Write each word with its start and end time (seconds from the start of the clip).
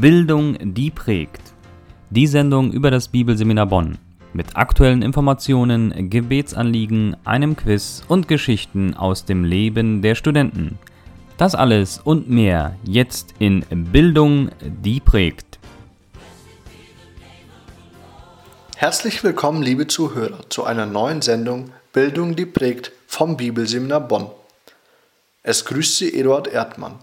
Bildung, 0.00 0.56
die 0.60 0.92
prägt. 0.92 1.40
Die 2.10 2.28
Sendung 2.28 2.70
über 2.70 2.92
das 2.92 3.08
Bibelseminar 3.08 3.66
Bonn. 3.66 3.98
Mit 4.32 4.56
aktuellen 4.56 5.02
Informationen, 5.02 6.08
Gebetsanliegen, 6.08 7.16
einem 7.24 7.56
Quiz 7.56 8.04
und 8.06 8.28
Geschichten 8.28 8.94
aus 8.94 9.24
dem 9.24 9.42
Leben 9.42 10.00
der 10.00 10.14
Studenten. 10.14 10.78
Das 11.36 11.56
alles 11.56 11.98
und 11.98 12.30
mehr 12.30 12.76
jetzt 12.84 13.34
in 13.40 13.64
Bildung, 13.90 14.50
die 14.60 15.00
prägt. 15.00 15.58
Herzlich 18.76 19.24
willkommen, 19.24 19.62
liebe 19.64 19.88
Zuhörer, 19.88 20.48
zu 20.48 20.62
einer 20.62 20.86
neuen 20.86 21.22
Sendung 21.22 21.72
Bildung, 21.92 22.36
die 22.36 22.46
prägt 22.46 22.92
vom 23.08 23.36
Bibelseminar 23.36 24.06
Bonn. 24.06 24.30
Es 25.42 25.64
grüßt 25.64 25.96
Sie 25.96 26.14
Eduard 26.14 26.46
Erdmann. 26.46 27.00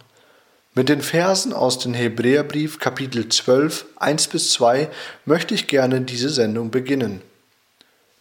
Mit 0.78 0.90
den 0.90 1.02
Versen 1.02 1.54
aus 1.54 1.80
dem 1.80 1.94
Hebräerbrief 1.94 2.80
Kapitel 2.80 3.30
12, 3.30 3.86
1 3.96 4.28
bis 4.28 4.52
2 4.52 4.90
möchte 5.24 5.54
ich 5.54 5.68
gerne 5.68 6.02
diese 6.02 6.30
Sendung 6.30 6.70
beginnen. 6.70 7.22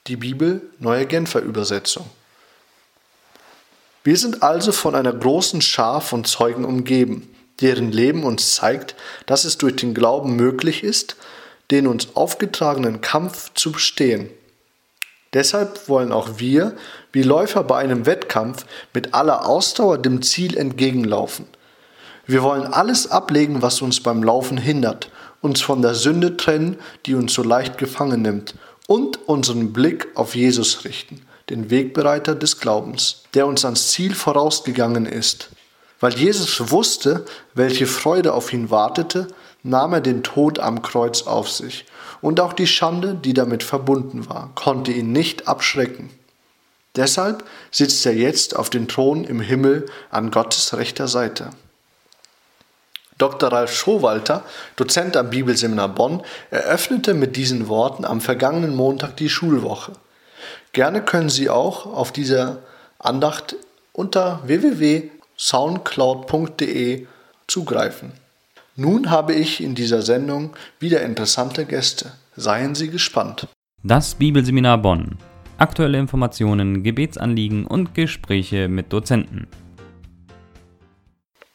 Die 0.07 0.15
Bibel, 0.15 0.63
neue 0.79 1.05
Genfer 1.07 1.41
Übersetzung. 1.41 2.09
Wir 4.05 4.17
sind 4.17 4.45
also 4.45 4.71
von 4.71 4.95
einer 4.95 5.13
großen 5.13 5.63
Schar 5.63 6.01
von 6.01 6.25
Zeugen 6.25 6.65
umgeben, 6.65 7.29
deren 7.61 7.91
Leben 7.91 8.23
uns 8.23 8.55
zeigt, 8.55 8.95
dass 9.27 9.45
es 9.45 9.59
durch 9.59 9.75
den 9.75 9.93
Glauben 9.93 10.37
möglich 10.37 10.85
ist, 10.85 11.17
den 11.73 11.89
uns 11.89 12.15
aufgetragenen 12.15 13.01
Kampf 13.01 13.53
zu 13.55 13.73
bestehen. 13.73 14.31
Deshalb 15.33 15.89
wollen 15.89 16.13
auch 16.13 16.39
wir, 16.39 16.77
wie 17.11 17.25
Läufer 17.25 17.65
bei 17.65 17.79
einem 17.79 18.07
Wettkampf, 18.07 18.65
mit 18.93 19.13
aller 19.13 19.45
Ausdauer 19.45 19.99
dem 19.99 20.23
Ziel 20.23 20.57
entgegenlaufen– 20.57 21.47
wir 22.27 22.43
wollen 22.43 22.67
alles 22.67 23.11
ablegen, 23.11 23.63
was 23.63 23.83
uns 23.83 24.01
beim 24.01 24.23
Laufen 24.23 24.57
hindert, 24.57 25.11
uns 25.43 25.61
von 25.61 25.83
der 25.83 25.95
Sünde 25.95 26.37
trennen, 26.37 26.77
die 27.07 27.15
uns 27.15 27.35
so 27.35 27.43
leicht 27.43 27.77
gefangen 27.79 28.23
nimmt, 28.23 28.55
und 28.87 29.29
unseren 29.29 29.73
Blick 29.73 30.09
auf 30.15 30.35
Jesus 30.35 30.85
richten, 30.85 31.23
den 31.51 31.71
Wegbereiter 31.71 32.35
des 32.35 32.61
Glaubens, 32.61 33.25
der 33.35 33.47
uns 33.47 33.65
ans 33.65 33.89
Ziel 33.89 34.15
vorausgegangen 34.15 35.07
ist. 35.07 35.51
Weil 36.01 36.15
Jesus 36.15 36.71
wusste, 36.71 37.25
welche 37.55 37.87
Freude 37.87 38.33
auf 38.33 38.53
ihn 38.53 38.71
wartete, 38.71 39.29
nahm 39.63 39.95
er 39.95 40.01
den 40.01 40.23
Tod 40.23 40.59
am 40.59 40.83
Kreuz 40.83 41.23
auf 41.23 41.51
sich, 41.51 41.87
und 42.21 42.41
auch 42.41 42.55
die 42.55 42.67
Schande, 42.67 43.15
die 43.15 43.35
damit 43.35 43.63
verbunden 43.63 44.29
war, 44.31 44.51
konnte 44.55 44.93
ihn 44.93 45.13
nicht 45.13 45.47
abschrecken. 45.47 46.09
Deshalb 46.97 47.45
sitzt 47.71 48.07
er 48.07 48.15
jetzt 48.15 48.57
auf 48.57 48.71
dem 48.71 48.89
Thron 48.89 49.25
im 49.25 49.41
Himmel 49.41 49.87
an 50.11 50.31
Gottes 50.31 50.75
rechter 50.75 51.09
Seite. 51.09 51.51
Dr. 53.19 53.53
Ralf 53.53 53.73
Schowalter, 53.73 54.43
Dozent 54.77 55.17
am 55.17 55.31
Bibelseminar 55.31 55.89
Bonn, 55.89 56.23
eröffnete 56.51 57.15
mit 57.15 57.37
diesen 57.37 57.69
Worten 57.69 58.05
am 58.05 58.21
vergangenen 58.21 58.75
Montag 58.75 59.17
die 59.17 59.29
Schulwoche. 59.29 59.93
Gerne 60.73 61.03
können 61.03 61.29
Sie 61.29 61.49
auch 61.49 61.87
auf 61.87 62.11
dieser 62.11 62.59
Andacht 62.99 63.55
unter 63.93 64.41
www.soundcloud.de 64.45 67.07
zugreifen. 67.47 68.11
Nun 68.77 69.11
habe 69.11 69.35
ich 69.35 69.63
in 69.63 69.77
dieser 69.77 70.03
Sendung 70.03 70.51
wieder 70.81 71.03
interessante 71.03 71.65
Gäste. 71.65 72.11
Seien 72.35 72.75
Sie 72.75 72.91
gespannt. 72.91 73.47
Das 73.85 74.17
Bibelseminar 74.17 74.79
Bonn. 74.79 75.17
Aktuelle 75.59 75.99
Informationen, 75.99 76.83
Gebetsanliegen 76.83 77.67
und 77.67 77.95
Gespräche 77.95 78.67
mit 78.67 78.93
Dozenten. 78.93 79.47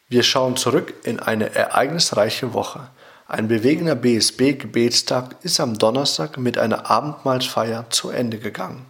Wir 0.09 0.23
schauen 0.23 0.57
zurück 0.57 0.95
in 1.03 1.19
eine 1.19 1.53
ereignisreiche 1.53 2.55
Woche. 2.55 2.89
Ein 3.27 3.47
bewegender 3.47 3.93
BSB-Gebetstag 3.93 5.35
ist 5.43 5.59
am 5.59 5.77
Donnerstag 5.77 6.39
mit 6.39 6.57
einer 6.57 6.89
Abendmahlsfeier 6.89 7.91
zu 7.91 8.09
Ende 8.09 8.39
gegangen. 8.39 8.87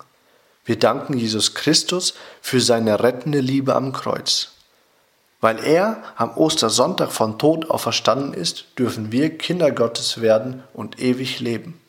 Wir 0.64 0.80
danken 0.80 1.18
Jesus 1.18 1.56
Christus 1.56 2.14
für 2.42 2.62
seine 2.62 3.04
rettende 3.04 3.42
Liebe 3.42 3.76
am 3.76 3.92
Kreuz. 3.92 4.52
Weil 5.42 5.60
er 5.62 6.02
am 6.16 6.38
Ostersonntag 6.38 7.12
von 7.12 7.38
Tod 7.38 7.70
auferstanden 7.70 8.34
ist, 8.34 8.66
dürfen 8.78 9.12
wir 9.12 9.38
Kinder 9.38 9.72
Gottes 9.72 10.22
werden 10.22 10.64
und 10.74 11.02
ewig 11.02 11.42
leben. 11.42 11.82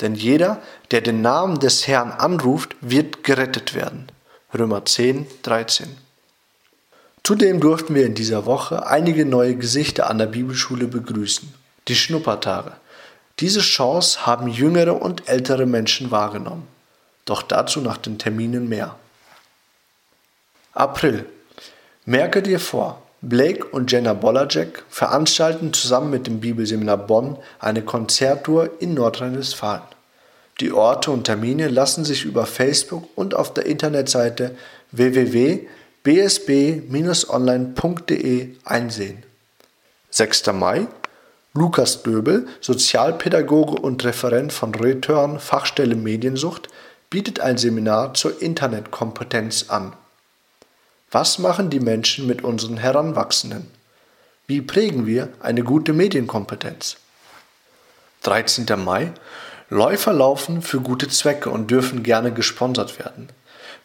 Denn 0.00 0.14
jeder, 0.14 0.62
der 0.90 1.02
den 1.02 1.20
Namen 1.20 1.58
des 1.60 1.86
Herrn 1.86 2.12
anruft, 2.12 2.76
wird 2.80 3.24
gerettet 3.24 3.74
werden. 3.74 4.10
Römer 4.54 4.86
10, 4.86 5.26
13. 5.42 6.03
Zudem 7.26 7.58
durften 7.58 7.94
wir 7.94 8.04
in 8.04 8.14
dieser 8.14 8.44
Woche 8.44 8.86
einige 8.86 9.24
neue 9.24 9.56
Gesichter 9.56 10.10
an 10.10 10.18
der 10.18 10.26
Bibelschule 10.26 10.86
begrüßen. 10.86 11.54
Die 11.88 11.94
Schnuppertage. 11.94 12.72
Diese 13.40 13.60
Chance 13.60 14.26
haben 14.26 14.46
jüngere 14.46 15.00
und 15.00 15.26
ältere 15.26 15.64
Menschen 15.64 16.10
wahrgenommen. 16.10 16.68
Doch 17.24 17.40
dazu 17.40 17.80
nach 17.80 17.96
den 17.96 18.18
Terminen 18.18 18.68
mehr. 18.68 18.96
April. 20.74 21.24
Merke 22.04 22.42
dir 22.42 22.60
vor, 22.60 23.00
Blake 23.22 23.64
und 23.68 23.90
Jenna 23.90 24.12
Bolajek 24.12 24.84
veranstalten 24.90 25.72
zusammen 25.72 26.10
mit 26.10 26.26
dem 26.26 26.40
Bibelseminar 26.40 26.98
Bonn 26.98 27.38
eine 27.58 27.80
Konzerttour 27.80 28.68
in 28.80 28.92
Nordrhein-Westfalen. 28.92 29.80
Die 30.60 30.72
Orte 30.72 31.10
und 31.10 31.24
Termine 31.24 31.68
lassen 31.68 32.04
sich 32.04 32.26
über 32.26 32.44
Facebook 32.44 33.08
und 33.14 33.34
auf 33.34 33.54
der 33.54 33.64
Internetseite 33.64 34.54
www 34.92 35.66
bsb-online.de 36.04 38.54
einsehen. 38.64 39.24
6. 40.10 40.46
Mai 40.52 40.86
Lukas 41.54 42.02
Döbel, 42.02 42.46
Sozialpädagoge 42.60 43.80
und 43.80 44.04
Referent 44.04 44.52
von 44.52 44.74
Return 44.74 45.40
Fachstelle 45.40 45.96
Mediensucht, 45.96 46.68
bietet 47.08 47.40
ein 47.40 47.56
Seminar 47.56 48.12
zur 48.12 48.42
Internetkompetenz 48.42 49.70
an. 49.70 49.94
Was 51.10 51.38
machen 51.38 51.70
die 51.70 51.80
Menschen 51.80 52.26
mit 52.26 52.44
unseren 52.44 52.76
Heranwachsenden? 52.76 53.70
Wie 54.46 54.60
prägen 54.60 55.06
wir 55.06 55.30
eine 55.40 55.62
gute 55.62 55.94
Medienkompetenz? 55.94 56.98
13. 58.24 58.66
Mai 58.76 59.10
Läufer 59.70 60.12
laufen 60.12 60.60
für 60.60 60.80
gute 60.80 61.08
Zwecke 61.08 61.48
und 61.48 61.70
dürfen 61.70 62.02
gerne 62.02 62.30
gesponsert 62.30 62.98
werden. 62.98 63.30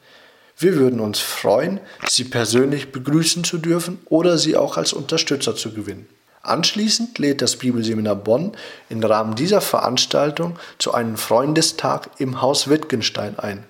Wir 0.60 0.76
würden 0.76 1.00
uns 1.00 1.20
freuen, 1.20 1.80
Sie 2.10 2.26
persönlich 2.26 2.92
begrüßen 2.92 3.44
zu 3.44 3.60
dürfen 3.60 4.00
oder 4.06 4.38
Sie 4.38 4.58
auch 4.58 4.76
als 4.76 4.92
Unterstützer 4.92 5.56
zu 5.56 5.72
gewinnen. 5.72 6.10
Anschließend 6.42 7.20
lädt 7.20 7.42
das 7.42 7.58
Bibelseminar 7.58 8.16
Bonn 8.16 8.54
im 8.90 9.04
Rahmen 9.04 9.36
dieser 9.36 9.62
Veranstaltung 9.62 10.58
zu 10.78 10.94
einem 10.94 11.18
Freundestag 11.18 12.10
im 12.20 12.42
Haus 12.42 12.70
Wittgenstein 12.70 13.38
ein. 13.38 13.66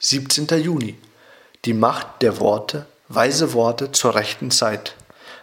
17. 0.00 0.48
Juni. 0.60 0.96
Die 1.64 1.74
Macht 1.74 2.22
der 2.22 2.40
Worte 2.40 2.86
Weise 3.14 3.52
Worte 3.52 3.92
zur 3.92 4.14
rechten 4.14 4.50
Zeit. 4.50 4.94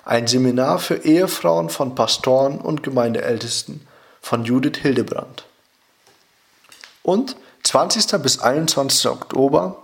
Ein 0.03 0.27
Seminar 0.27 0.79
für 0.79 0.95
Ehefrauen 1.05 1.69
von 1.69 1.93
Pastoren 1.93 2.59
und 2.59 2.83
Gemeindeältesten 2.83 3.85
von 4.21 4.43
Judith 4.43 4.79
Hildebrand. 4.81 5.45
Und 7.03 7.35
20. 7.63 8.21
bis 8.21 8.39
21. 8.39 9.07
Oktober 9.07 9.83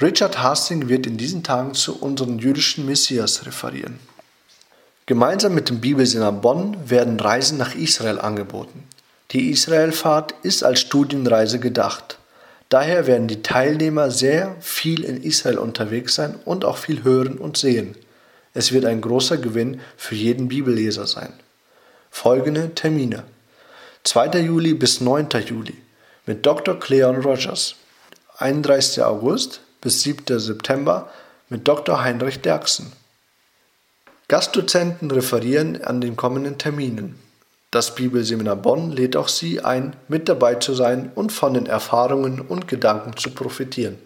Richard 0.00 0.42
Hastings 0.42 0.88
wird 0.88 1.06
in 1.06 1.18
diesen 1.18 1.42
Tagen 1.42 1.74
zu 1.74 2.00
unserem 2.00 2.38
jüdischen 2.38 2.86
Messias 2.86 3.44
referieren. 3.46 4.00
Gemeinsam 5.06 5.54
mit 5.54 5.68
dem 5.68 5.80
Bibelseminar 5.80 6.32
Bonn 6.32 6.76
werden 6.88 7.20
Reisen 7.20 7.58
nach 7.58 7.74
Israel 7.74 8.18
angeboten. 8.18 8.84
Die 9.32 9.50
Israelfahrt 9.50 10.34
ist 10.42 10.64
als 10.64 10.80
Studienreise 10.80 11.60
gedacht. 11.60 12.19
Daher 12.70 13.08
werden 13.08 13.26
die 13.26 13.42
Teilnehmer 13.42 14.12
sehr 14.12 14.56
viel 14.60 15.02
in 15.02 15.22
Israel 15.22 15.58
unterwegs 15.58 16.14
sein 16.14 16.36
und 16.44 16.64
auch 16.64 16.76
viel 16.76 17.02
hören 17.02 17.36
und 17.36 17.56
sehen. 17.56 17.96
Es 18.54 18.70
wird 18.70 18.84
ein 18.84 19.00
großer 19.00 19.38
Gewinn 19.38 19.80
für 19.96 20.14
jeden 20.14 20.48
Bibelleser 20.48 21.06
sein. 21.06 21.32
Folgende 22.12 22.72
Termine. 22.74 23.24
2. 24.04 24.38
Juli 24.40 24.74
bis 24.74 25.00
9. 25.00 25.28
Juli 25.44 25.76
mit 26.26 26.46
Dr. 26.46 26.78
Cleon 26.78 27.16
Rogers. 27.16 27.74
31. 28.38 29.02
August 29.02 29.60
bis 29.80 30.02
7. 30.02 30.38
September 30.38 31.10
mit 31.48 31.66
Dr. 31.66 32.02
Heinrich 32.02 32.40
Derksen. 32.40 32.92
Gastdozenten 34.28 35.10
referieren 35.10 35.82
an 35.82 36.00
den 36.00 36.16
kommenden 36.16 36.56
Terminen. 36.56 37.18
Das 37.70 37.94
Bibelseminar 37.94 38.56
Bonn 38.56 38.90
lädt 38.90 39.16
auch 39.16 39.28
Sie 39.28 39.60
ein, 39.60 39.94
mit 40.08 40.28
dabei 40.28 40.56
zu 40.56 40.74
sein 40.74 41.12
und 41.14 41.30
von 41.30 41.54
den 41.54 41.66
Erfahrungen 41.66 42.40
und 42.40 42.66
Gedanken 42.66 43.16
zu 43.16 43.30
profitieren. 43.30 43.96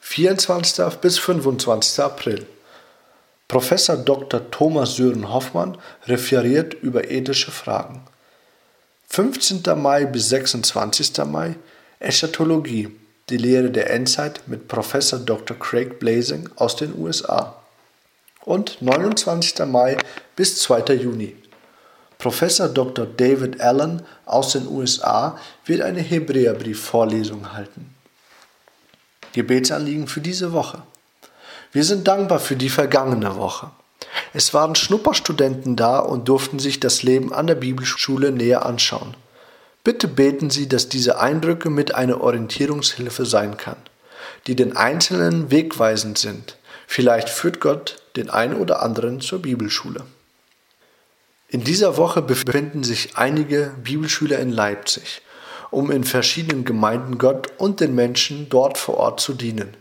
24. 0.00 1.00
bis 1.00 1.18
25. 1.18 2.04
April. 2.04 2.46
Professor 3.48 3.96
Dr. 3.96 4.50
Thomas 4.50 4.94
Sören 4.94 5.32
Hoffmann 5.32 5.76
referiert 6.06 6.74
über 6.74 7.10
ethische 7.10 7.50
Fragen. 7.50 8.02
15. 9.08 9.62
Mai 9.76 10.06
bis 10.06 10.28
26. 10.28 11.18
Mai 11.26 11.56
Eschatologie, 11.98 12.96
die 13.28 13.36
Lehre 13.36 13.70
der 13.70 13.90
Endzeit 13.90 14.42
mit 14.46 14.68
Professor 14.68 15.18
Dr. 15.18 15.58
Craig 15.58 15.98
Blazing 15.98 16.48
aus 16.56 16.76
den 16.76 16.96
USA. 16.96 17.56
Und 18.44 18.80
29. 18.80 19.66
Mai 19.66 19.96
bis 20.36 20.58
2. 20.60 20.94
Juni. 20.94 21.41
Professor 22.22 22.68
Dr. 22.68 23.04
David 23.04 23.60
Allen 23.60 24.00
aus 24.26 24.52
den 24.52 24.68
USA 24.68 25.36
wird 25.66 25.80
eine 25.80 26.00
Hebräerbrief-Vorlesung 26.00 27.52
halten. 27.52 27.92
Gebetsanliegen 29.32 30.06
für 30.06 30.20
diese 30.20 30.52
Woche. 30.52 30.84
Wir 31.72 31.82
sind 31.82 32.06
dankbar 32.06 32.38
für 32.38 32.54
die 32.54 32.68
vergangene 32.68 33.34
Woche. 33.34 33.72
Es 34.32 34.54
waren 34.54 34.76
Schnupperstudenten 34.76 35.74
da 35.74 35.98
und 35.98 36.28
durften 36.28 36.60
sich 36.60 36.78
das 36.78 37.02
Leben 37.02 37.32
an 37.32 37.48
der 37.48 37.56
Bibelschule 37.56 38.30
näher 38.30 38.64
anschauen. 38.64 39.16
Bitte 39.82 40.06
beten 40.06 40.48
Sie, 40.48 40.68
dass 40.68 40.88
diese 40.88 41.18
Eindrücke 41.18 41.70
mit 41.70 41.96
einer 41.96 42.20
Orientierungshilfe 42.20 43.26
sein 43.26 43.56
kann, 43.56 43.78
die 44.46 44.54
den 44.54 44.76
Einzelnen 44.76 45.50
wegweisend 45.50 46.18
sind. 46.18 46.56
Vielleicht 46.86 47.30
führt 47.30 47.58
Gott 47.58 48.00
den 48.14 48.30
einen 48.30 48.54
oder 48.54 48.80
anderen 48.80 49.20
zur 49.20 49.42
Bibelschule. 49.42 50.04
In 51.52 51.62
dieser 51.62 51.98
Woche 51.98 52.22
befinden 52.22 52.82
sich 52.82 53.18
einige 53.18 53.74
Bibelschüler 53.84 54.38
in 54.38 54.50
Leipzig, 54.50 55.20
um 55.70 55.90
in 55.90 56.02
verschiedenen 56.02 56.64
Gemeinden 56.64 57.18
Gott 57.18 57.48
und 57.58 57.80
den 57.80 57.94
Menschen 57.94 58.48
dort 58.48 58.78
vor 58.78 58.96
Ort 58.96 59.20
zu 59.20 59.34
dienen. 59.34 59.76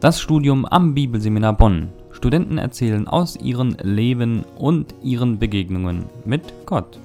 Das 0.00 0.22
Studium 0.22 0.64
am 0.64 0.94
Bibelseminar 0.94 1.52
Bonn. 1.52 1.92
Studenten 2.12 2.56
erzählen 2.56 3.06
aus 3.06 3.36
ihrem 3.36 3.76
Leben 3.82 4.44
und 4.56 4.94
ihren 5.02 5.38
Begegnungen 5.38 6.06
mit 6.24 6.42
Gott. 6.64 6.98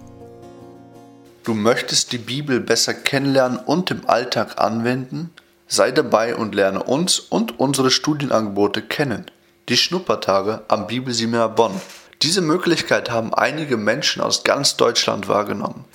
Du 1.43 1.53
möchtest 1.53 2.13
die 2.13 2.17
Bibel 2.17 2.61
besser 2.61 2.93
kennenlernen 2.93 3.59
und 3.59 3.91
im 3.91 4.07
Alltag 4.07 4.57
anwenden? 4.57 5.31
Sei 5.67 5.91
dabei 5.91 6.35
und 6.35 6.55
lerne 6.55 6.81
uns 6.81 7.19
und 7.19 7.59
unsere 7.59 7.91
Studienangebote 7.91 8.81
kennen. 8.81 9.25
Die 9.67 9.77
Schnuppertage 9.77 10.61
am 10.67 10.85
Bibelseminar 10.85 11.49
Bonn. 11.49 11.81
Diese 12.21 12.41
Möglichkeit 12.41 13.09
haben 13.09 13.33
einige 13.33 13.77
Menschen 13.77 14.21
aus 14.21 14.43
ganz 14.43 14.77
Deutschland 14.77 15.27
wahrgenommen. 15.27 15.85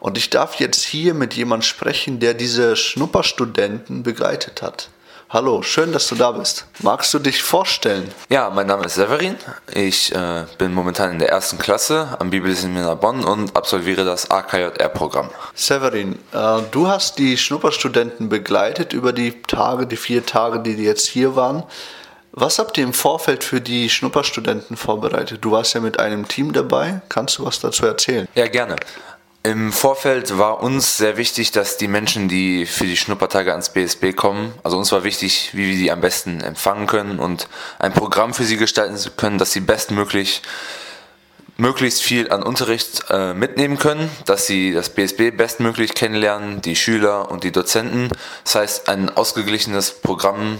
Und 0.00 0.18
ich 0.18 0.30
darf 0.30 0.56
jetzt 0.56 0.82
hier 0.82 1.14
mit 1.14 1.34
jemand 1.34 1.64
sprechen, 1.64 2.18
der 2.18 2.34
diese 2.34 2.74
Schnupperstudenten 2.74 4.02
begleitet 4.02 4.62
hat. 4.62 4.88
Hallo, 5.28 5.62
schön, 5.62 5.92
dass 5.92 6.08
du 6.08 6.16
da 6.16 6.32
bist. 6.32 6.66
Magst 6.80 7.14
du 7.14 7.20
dich 7.20 7.40
vorstellen? 7.40 8.10
Ja, 8.30 8.50
mein 8.50 8.66
Name 8.66 8.86
ist 8.86 8.96
Severin. 8.96 9.36
Ich 9.72 10.12
äh, 10.12 10.46
bin 10.58 10.74
momentan 10.74 11.12
in 11.12 11.20
der 11.20 11.28
ersten 11.28 11.56
Klasse 11.56 12.16
am 12.18 12.30
Bibelseminar 12.30 12.96
Bonn 12.96 13.22
und 13.22 13.56
absolviere 13.56 14.04
das 14.04 14.28
AKJR-Programm. 14.28 15.30
Severin, 15.54 16.18
äh, 16.32 16.62
du 16.72 16.88
hast 16.88 17.18
die 17.18 17.36
Schnupperstudenten 17.36 18.28
begleitet 18.28 18.92
über 18.92 19.12
die 19.12 19.40
Tage, 19.42 19.86
die 19.86 19.96
vier 19.96 20.26
Tage, 20.26 20.58
die 20.58 20.72
jetzt 20.72 21.06
hier 21.06 21.36
waren. 21.36 21.62
Was 22.40 22.58
habt 22.58 22.78
ihr 22.78 22.84
im 22.84 22.94
Vorfeld 22.94 23.44
für 23.44 23.60
die 23.60 23.90
Schnupperstudenten 23.90 24.78
vorbereitet? 24.78 25.44
Du 25.44 25.50
warst 25.50 25.74
ja 25.74 25.80
mit 25.82 26.00
einem 26.00 26.26
Team 26.26 26.54
dabei. 26.54 27.02
Kannst 27.10 27.36
du 27.36 27.44
was 27.44 27.60
dazu 27.60 27.84
erzählen? 27.84 28.26
Ja, 28.34 28.48
gerne. 28.48 28.76
Im 29.42 29.74
Vorfeld 29.74 30.38
war 30.38 30.62
uns 30.62 30.96
sehr 30.96 31.18
wichtig, 31.18 31.50
dass 31.50 31.76
die 31.76 31.86
Menschen, 31.86 32.30
die 32.30 32.64
für 32.64 32.84
die 32.84 32.96
Schnuppertage 32.96 33.50
ans 33.50 33.68
BSB 33.74 34.16
kommen, 34.16 34.54
also 34.62 34.78
uns 34.78 34.90
war 34.90 35.04
wichtig, 35.04 35.50
wie 35.52 35.68
wir 35.68 35.76
sie 35.76 35.90
am 35.90 36.00
besten 36.00 36.40
empfangen 36.40 36.86
können 36.86 37.18
und 37.18 37.46
ein 37.78 37.92
Programm 37.92 38.32
für 38.32 38.44
sie 38.44 38.56
gestalten 38.56 38.96
können, 39.18 39.36
dass 39.36 39.52
sie 39.52 39.60
bestmöglich 39.60 40.40
möglichst 41.58 42.00
viel 42.00 42.32
an 42.32 42.42
Unterricht 42.42 43.04
äh, 43.10 43.34
mitnehmen 43.34 43.78
können, 43.78 44.10
dass 44.24 44.46
sie 44.46 44.72
das 44.72 44.88
BSB 44.88 45.36
bestmöglich 45.36 45.92
kennenlernen, 45.92 46.62
die 46.62 46.74
Schüler 46.74 47.30
und 47.30 47.44
die 47.44 47.52
Dozenten. 47.52 48.08
Das 48.44 48.54
heißt, 48.54 48.88
ein 48.88 49.14
ausgeglichenes 49.14 49.90
Programm 50.00 50.58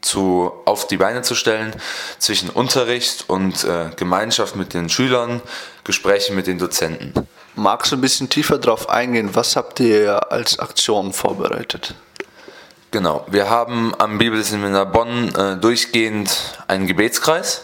zu, 0.00 0.52
auf 0.64 0.86
die 0.86 0.96
Beine 0.96 1.22
zu 1.22 1.34
stellen 1.34 1.74
zwischen 2.18 2.50
Unterricht 2.50 3.24
und 3.28 3.64
äh, 3.64 3.90
Gemeinschaft 3.96 4.56
mit 4.56 4.74
den 4.74 4.88
Schülern, 4.88 5.42
Gespräche 5.84 6.32
mit 6.32 6.46
den 6.46 6.58
Dozenten. 6.58 7.12
Magst 7.54 7.90
du 7.90 7.96
ein 7.96 8.00
bisschen 8.00 8.28
tiefer 8.28 8.58
darauf 8.58 8.88
eingehen? 8.88 9.30
Was 9.34 9.56
habt 9.56 9.80
ihr 9.80 10.30
als 10.30 10.58
Aktion 10.58 11.12
vorbereitet? 11.12 11.94
Genau, 12.90 13.26
wir 13.28 13.50
haben 13.50 13.94
am 13.98 14.18
Bibelseminar 14.18 14.86
Bonn 14.86 15.34
äh, 15.34 15.56
durchgehend 15.56 16.58
einen 16.68 16.86
Gebetskreis 16.86 17.62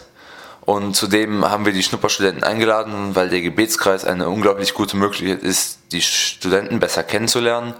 und 0.61 0.95
zudem 0.95 1.49
haben 1.49 1.65
wir 1.65 1.73
die 1.73 1.83
Schnupperstudenten 1.83 2.43
eingeladen, 2.43 3.15
weil 3.15 3.29
der 3.29 3.41
Gebetskreis 3.41 4.05
eine 4.05 4.29
unglaublich 4.29 4.73
gute 4.73 4.97
Möglichkeit 4.97 5.43
ist, 5.43 5.79
die 5.91 6.01
Studenten 6.01 6.79
besser 6.79 7.03
kennenzulernen. 7.03 7.73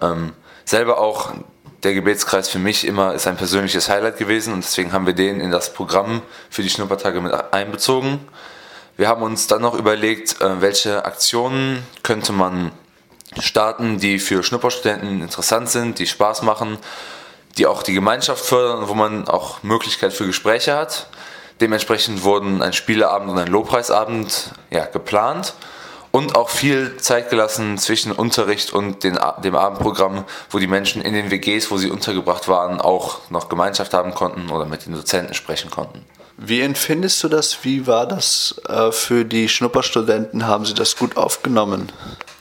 Ähm, 0.00 0.32
selber 0.64 0.98
auch 0.98 1.32
der 1.82 1.94
Gebetskreis 1.94 2.48
für 2.48 2.58
mich 2.58 2.86
immer 2.86 3.14
ist 3.14 3.26
ein 3.26 3.36
persönliches 3.36 3.88
Highlight 3.88 4.16
gewesen 4.16 4.52
und 4.52 4.64
deswegen 4.64 4.92
haben 4.92 5.06
wir 5.06 5.14
den 5.14 5.40
in 5.40 5.50
das 5.50 5.72
Programm 5.72 6.22
für 6.48 6.62
die 6.62 6.70
Schnuppertage 6.70 7.20
mit 7.20 7.32
einbezogen. 7.52 8.20
Wir 8.96 9.08
haben 9.08 9.22
uns 9.22 9.46
dann 9.46 9.62
noch 9.62 9.74
überlegt, 9.74 10.40
äh, 10.40 10.60
welche 10.60 11.04
Aktionen 11.04 11.84
könnte 12.02 12.32
man 12.32 12.72
starten, 13.40 13.98
die 13.98 14.18
für 14.18 14.42
Schnupperstudenten 14.42 15.22
interessant 15.22 15.70
sind, 15.70 15.98
die 15.98 16.06
Spaß 16.06 16.42
machen, 16.42 16.78
die 17.58 17.66
auch 17.66 17.82
die 17.82 17.94
Gemeinschaft 17.94 18.44
fördern 18.44 18.82
und 18.82 18.88
wo 18.88 18.94
man 18.94 19.26
auch 19.26 19.62
Möglichkeit 19.62 20.12
für 20.12 20.26
Gespräche 20.26 20.76
hat. 20.76 21.08
Dementsprechend 21.60 22.22
wurden 22.22 22.62
ein 22.62 22.72
Spieleabend 22.72 23.30
und 23.30 23.38
ein 23.38 23.48
Lobpreisabend 23.48 24.52
ja, 24.70 24.84
geplant 24.84 25.54
und 26.12 26.36
auch 26.36 26.50
viel 26.50 26.98
Zeit 26.98 27.30
gelassen 27.30 27.78
zwischen 27.78 28.12
Unterricht 28.12 28.72
und 28.72 29.02
den, 29.02 29.18
dem 29.42 29.56
Abendprogramm, 29.56 30.24
wo 30.50 30.58
die 30.58 30.66
Menschen 30.66 31.02
in 31.02 31.14
den 31.14 31.30
WGs, 31.30 31.70
wo 31.70 31.78
sie 31.78 31.90
untergebracht 31.90 32.48
waren, 32.48 32.80
auch 32.80 33.30
noch 33.30 33.48
Gemeinschaft 33.48 33.94
haben 33.94 34.14
konnten 34.14 34.50
oder 34.50 34.66
mit 34.66 34.86
den 34.86 34.92
Dozenten 34.92 35.34
sprechen 35.34 35.70
konnten. 35.70 36.04
Wie 36.36 36.60
empfindest 36.60 37.22
du 37.24 37.28
das? 37.28 37.64
Wie 37.64 37.86
war 37.86 38.06
das 38.06 38.60
äh, 38.68 38.92
für 38.92 39.24
die 39.24 39.48
Schnupperstudenten? 39.48 40.46
Haben 40.46 40.66
sie 40.66 40.74
das 40.74 40.96
gut 40.96 41.16
aufgenommen? 41.16 41.90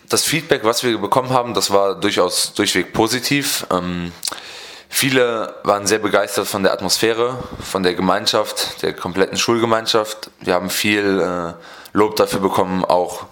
Das 0.09 0.23
Feedback, 0.23 0.65
was 0.65 0.83
wir 0.83 0.97
bekommen 0.97 1.29
haben, 1.29 1.53
das 1.53 1.71
war 1.71 1.95
durchaus 1.95 2.53
durchweg 2.53 2.91
positiv. 2.91 3.65
Ähm, 3.71 4.11
viele 4.89 5.55
waren 5.63 5.87
sehr 5.87 5.99
begeistert 5.99 6.47
von 6.47 6.63
der 6.63 6.73
Atmosphäre, 6.73 7.37
von 7.61 7.83
der 7.83 7.93
Gemeinschaft, 7.93 8.81
der 8.81 8.93
kompletten 8.93 9.37
Schulgemeinschaft. 9.37 10.29
Wir 10.41 10.55
haben 10.55 10.69
viel 10.69 11.21
äh, 11.21 11.53
Lob 11.93 12.17
dafür 12.17 12.39
bekommen, 12.39 12.83
auch 12.83 13.25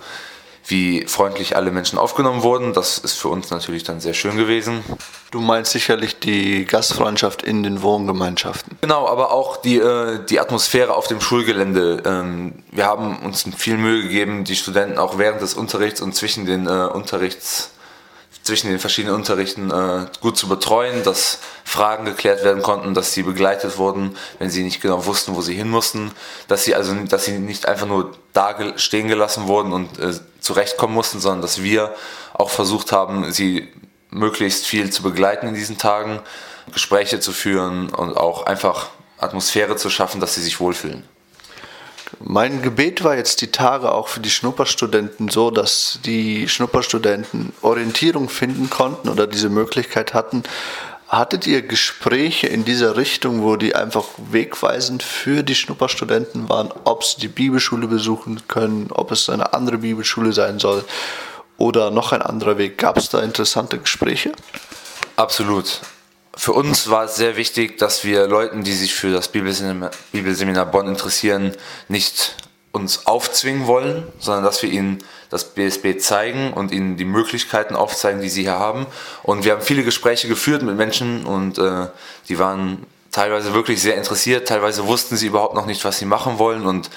wie 0.69 1.05
freundlich 1.07 1.55
alle 1.55 1.71
Menschen 1.71 1.99
aufgenommen 1.99 2.43
wurden. 2.43 2.73
Das 2.73 2.97
ist 2.97 3.13
für 3.13 3.27
uns 3.27 3.49
natürlich 3.49 3.83
dann 3.83 3.99
sehr 3.99 4.13
schön 4.13 4.37
gewesen. 4.37 4.83
Du 5.31 5.41
meinst 5.41 5.71
sicherlich 5.71 6.19
die 6.19 6.65
Gastfreundschaft 6.65 7.41
in 7.41 7.63
den 7.63 7.81
Wohngemeinschaften. 7.81 8.77
Genau, 8.81 9.07
aber 9.07 9.31
auch 9.31 9.57
die, 9.57 9.77
äh, 9.77 10.19
die 10.25 10.39
Atmosphäre 10.39 10.95
auf 10.95 11.07
dem 11.07 11.21
Schulgelände. 11.21 12.03
Ähm, 12.05 12.53
wir 12.71 12.85
haben 12.85 13.19
uns 13.19 13.45
viel 13.57 13.77
Mühe 13.77 14.03
gegeben, 14.03 14.43
die 14.43 14.55
Studenten 14.55 14.97
auch 14.97 15.17
während 15.17 15.41
des 15.41 15.55
Unterrichts 15.55 16.01
und 16.01 16.15
zwischen 16.15 16.45
den 16.45 16.67
äh, 16.67 16.69
Unterrichts 16.69 17.71
zwischen 18.43 18.69
den 18.69 18.79
verschiedenen 18.79 19.15
Unterrichten 19.15 19.69
äh, 19.69 20.07
gut 20.21 20.37
zu 20.37 20.47
betreuen, 20.47 21.03
dass 21.03 21.39
Fragen 21.63 22.05
geklärt 22.05 22.43
werden 22.43 22.63
konnten, 22.63 22.93
dass 22.93 23.13
sie 23.13 23.21
begleitet 23.21 23.77
wurden, 23.77 24.15
wenn 24.39 24.49
sie 24.49 24.63
nicht 24.63 24.81
genau 24.81 25.05
wussten, 25.05 25.35
wo 25.35 25.41
sie 25.41 25.53
hin 25.53 25.69
mussten, 25.69 26.11
dass 26.47 26.63
sie 26.63 26.73
also 26.73 26.95
dass 26.95 27.25
sie 27.25 27.37
nicht 27.37 27.67
einfach 27.67 27.85
nur 27.85 28.13
da 28.33 28.55
stehen 28.77 29.07
gelassen 29.07 29.47
wurden 29.47 29.73
und 29.73 29.99
äh, 29.99 30.13
zurechtkommen 30.39 30.93
mussten, 30.93 31.19
sondern 31.19 31.41
dass 31.41 31.63
wir 31.63 31.95
auch 32.33 32.49
versucht 32.49 32.91
haben, 32.91 33.31
sie 33.31 33.67
möglichst 34.09 34.65
viel 34.65 34.89
zu 34.91 35.03
begleiten 35.03 35.47
in 35.47 35.53
diesen 35.53 35.77
Tagen, 35.77 36.19
Gespräche 36.73 37.19
zu 37.19 37.31
führen 37.31 37.89
und 37.89 38.15
auch 38.15 38.45
einfach 38.45 38.89
Atmosphäre 39.17 39.75
zu 39.75 39.89
schaffen, 39.89 40.21
dass 40.21 40.35
sie 40.35 40.41
sich 40.41 40.59
wohlfühlen. 40.59 41.03
Mein 42.19 42.61
Gebet 42.61 43.03
war 43.03 43.15
jetzt 43.15 43.41
die 43.41 43.51
Tage 43.51 43.91
auch 43.91 44.07
für 44.07 44.19
die 44.19 44.31
Schnupperstudenten 44.31 45.29
so, 45.29 45.51
dass 45.51 45.99
die 46.05 46.49
Schnupperstudenten 46.49 47.53
Orientierung 47.61 48.29
finden 48.29 48.69
konnten 48.69 49.09
oder 49.09 49.27
diese 49.27 49.49
Möglichkeit 49.49 50.13
hatten. 50.13 50.43
Hattet 51.09 51.47
ihr 51.47 51.63
Gespräche 51.63 52.47
in 52.47 52.65
dieser 52.65 52.95
Richtung, 52.95 53.43
wo 53.43 53.55
die 53.55 53.75
einfach 53.75 54.05
wegweisend 54.17 55.03
für 55.03 55.43
die 55.43 55.55
Schnupperstudenten 55.55 56.47
waren, 56.47 56.71
ob 56.83 57.03
sie 57.03 57.19
die 57.19 57.27
Bibelschule 57.27 57.87
besuchen 57.87 58.47
können, 58.47 58.91
ob 58.91 59.11
es 59.11 59.27
eine 59.27 59.53
andere 59.53 59.79
Bibelschule 59.79 60.31
sein 60.31 60.59
soll 60.59 60.85
oder 61.57 61.91
noch 61.91 62.11
ein 62.11 62.21
anderer 62.21 62.57
Weg? 62.57 62.77
Gab 62.77 62.97
es 62.97 63.09
da 63.09 63.21
interessante 63.21 63.79
Gespräche? 63.79 64.31
Absolut 65.15 65.81
für 66.39 66.53
uns 66.53 66.89
war 66.89 67.03
es 67.03 67.15
sehr 67.15 67.35
wichtig, 67.35 67.77
dass 67.79 68.05
wir 68.05 68.25
Leuten, 68.25 68.63
die 68.63 68.71
sich 68.71 68.95
für 68.95 69.11
das 69.11 69.27
Bibelseminar, 69.27 70.65
Bonn 70.67 70.87
interessieren, 70.87 71.51
nicht 71.89 72.37
uns 72.71 73.07
aufzwingen 73.07 73.67
wollen, 73.67 74.07
sondern 74.19 74.45
dass 74.45 74.63
wir 74.63 74.69
ihnen 74.69 74.99
das 75.29 75.53
BSB 75.53 75.99
zeigen 75.99 76.53
und 76.53 76.71
ihnen 76.71 76.97
die 76.97 77.05
Möglichkeiten 77.05 77.75
aufzeigen, 77.75 78.21
die 78.21 78.29
sie 78.29 78.43
hier 78.43 78.59
haben. 78.59 78.87
Und 79.23 79.45
wir 79.45 79.53
haben 79.53 79.61
viele 79.61 79.83
Gespräche 79.83 80.27
geführt 80.27 80.63
mit 80.63 80.75
Menschen 80.75 81.25
und 81.25 81.57
äh, 81.57 81.87
die 82.27 82.39
waren 82.39 82.85
teilweise 83.11 83.53
wirklich 83.53 83.81
sehr 83.81 83.95
interessiert, 83.95 84.47
teilweise 84.47 84.87
wussten 84.87 85.17
sie 85.17 85.27
überhaupt 85.27 85.55
noch 85.55 85.65
nicht, 85.65 85.83
was 85.85 85.97
sie 85.97 86.05
machen 86.05 86.39
wollen. 86.39 86.65
Und 86.65 86.89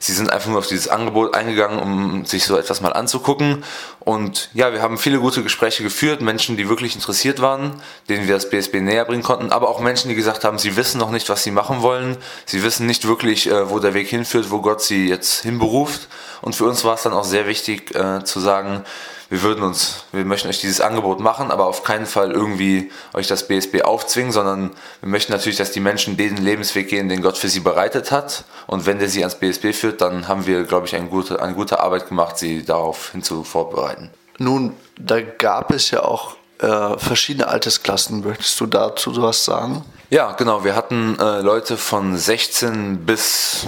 sie 0.00 0.12
sind 0.12 0.32
einfach 0.32 0.48
nur 0.48 0.58
auf 0.58 0.66
dieses 0.66 0.88
Angebot 0.88 1.34
eingegangen, 1.34 1.78
um 1.78 2.24
sich 2.24 2.44
so 2.44 2.56
etwas 2.56 2.80
mal 2.80 2.92
anzugucken. 2.92 3.62
Und 4.00 4.48
ja, 4.54 4.72
wir 4.72 4.82
haben 4.82 4.98
viele 4.98 5.20
gute 5.20 5.42
Gespräche 5.42 5.82
geführt, 5.82 6.22
Menschen, 6.22 6.56
die 6.56 6.68
wirklich 6.68 6.94
interessiert 6.94 7.40
waren, 7.40 7.80
denen 8.08 8.26
wir 8.26 8.34
das 8.34 8.48
BSB 8.48 8.80
näher 8.80 9.04
bringen 9.04 9.22
konnten, 9.22 9.52
aber 9.52 9.68
auch 9.68 9.80
Menschen, 9.80 10.08
die 10.08 10.14
gesagt 10.14 10.44
haben, 10.44 10.58
sie 10.58 10.76
wissen 10.76 10.98
noch 10.98 11.10
nicht, 11.10 11.28
was 11.28 11.42
sie 11.42 11.50
machen 11.50 11.82
wollen, 11.82 12.16
sie 12.46 12.62
wissen 12.62 12.86
nicht 12.86 13.06
wirklich, 13.06 13.48
äh, 13.48 13.70
wo 13.70 13.78
der 13.78 13.94
Weg 13.94 14.08
hinführt, 14.08 14.50
wo 14.50 14.62
Gott 14.62 14.80
sie 14.82 15.06
jetzt 15.06 15.42
hinberuft. 15.42 16.08
Und 16.40 16.54
für 16.54 16.64
uns 16.64 16.82
war 16.84 16.94
es 16.94 17.02
dann 17.02 17.12
auch 17.12 17.24
sehr 17.24 17.46
wichtig 17.46 17.94
äh, 17.94 18.24
zu 18.24 18.40
sagen, 18.40 18.84
wir 19.30 19.42
würden 19.42 19.62
uns, 19.62 20.04
wir 20.10 20.24
möchten 20.24 20.48
euch 20.48 20.60
dieses 20.60 20.80
Angebot 20.80 21.20
machen, 21.20 21.52
aber 21.52 21.66
auf 21.66 21.84
keinen 21.84 22.06
Fall 22.06 22.32
irgendwie 22.32 22.90
euch 23.14 23.28
das 23.28 23.46
BSB 23.46 23.82
aufzwingen, 23.82 24.32
sondern 24.32 24.70
wir 25.00 25.08
möchten 25.08 25.32
natürlich, 25.32 25.56
dass 25.56 25.70
die 25.70 25.78
Menschen 25.78 26.16
den 26.16 26.36
Lebensweg 26.36 26.88
gehen, 26.88 27.08
den 27.08 27.22
Gott 27.22 27.38
für 27.38 27.48
sie 27.48 27.60
bereitet 27.60 28.10
hat. 28.10 28.44
Und 28.66 28.86
wenn 28.86 28.98
der 28.98 29.08
sie 29.08 29.20
ans 29.20 29.36
BSB 29.36 29.72
führt, 29.72 30.00
dann 30.00 30.26
haben 30.26 30.46
wir, 30.46 30.64
glaube 30.64 30.88
ich, 30.88 30.96
eine 30.96 31.06
gute, 31.06 31.40
eine 31.40 31.54
gute 31.54 31.78
Arbeit 31.78 32.08
gemacht, 32.08 32.38
sie 32.38 32.64
darauf 32.64 33.12
hinzu 33.12 33.44
vorbereiten. 33.44 34.10
Nun, 34.38 34.74
da 34.98 35.20
gab 35.20 35.70
es 35.70 35.92
ja 35.92 36.02
auch 36.02 36.34
äh, 36.58 36.98
verschiedene 36.98 37.46
Altersklassen. 37.46 38.22
Möchtest 38.24 38.60
du 38.60 38.66
dazu 38.66 39.22
was 39.22 39.44
sagen? 39.44 39.84
Ja, 40.10 40.32
genau. 40.32 40.64
Wir 40.64 40.74
hatten 40.74 41.16
äh, 41.20 41.40
Leute 41.40 41.76
von 41.76 42.16
16 42.16 43.06
bis 43.06 43.66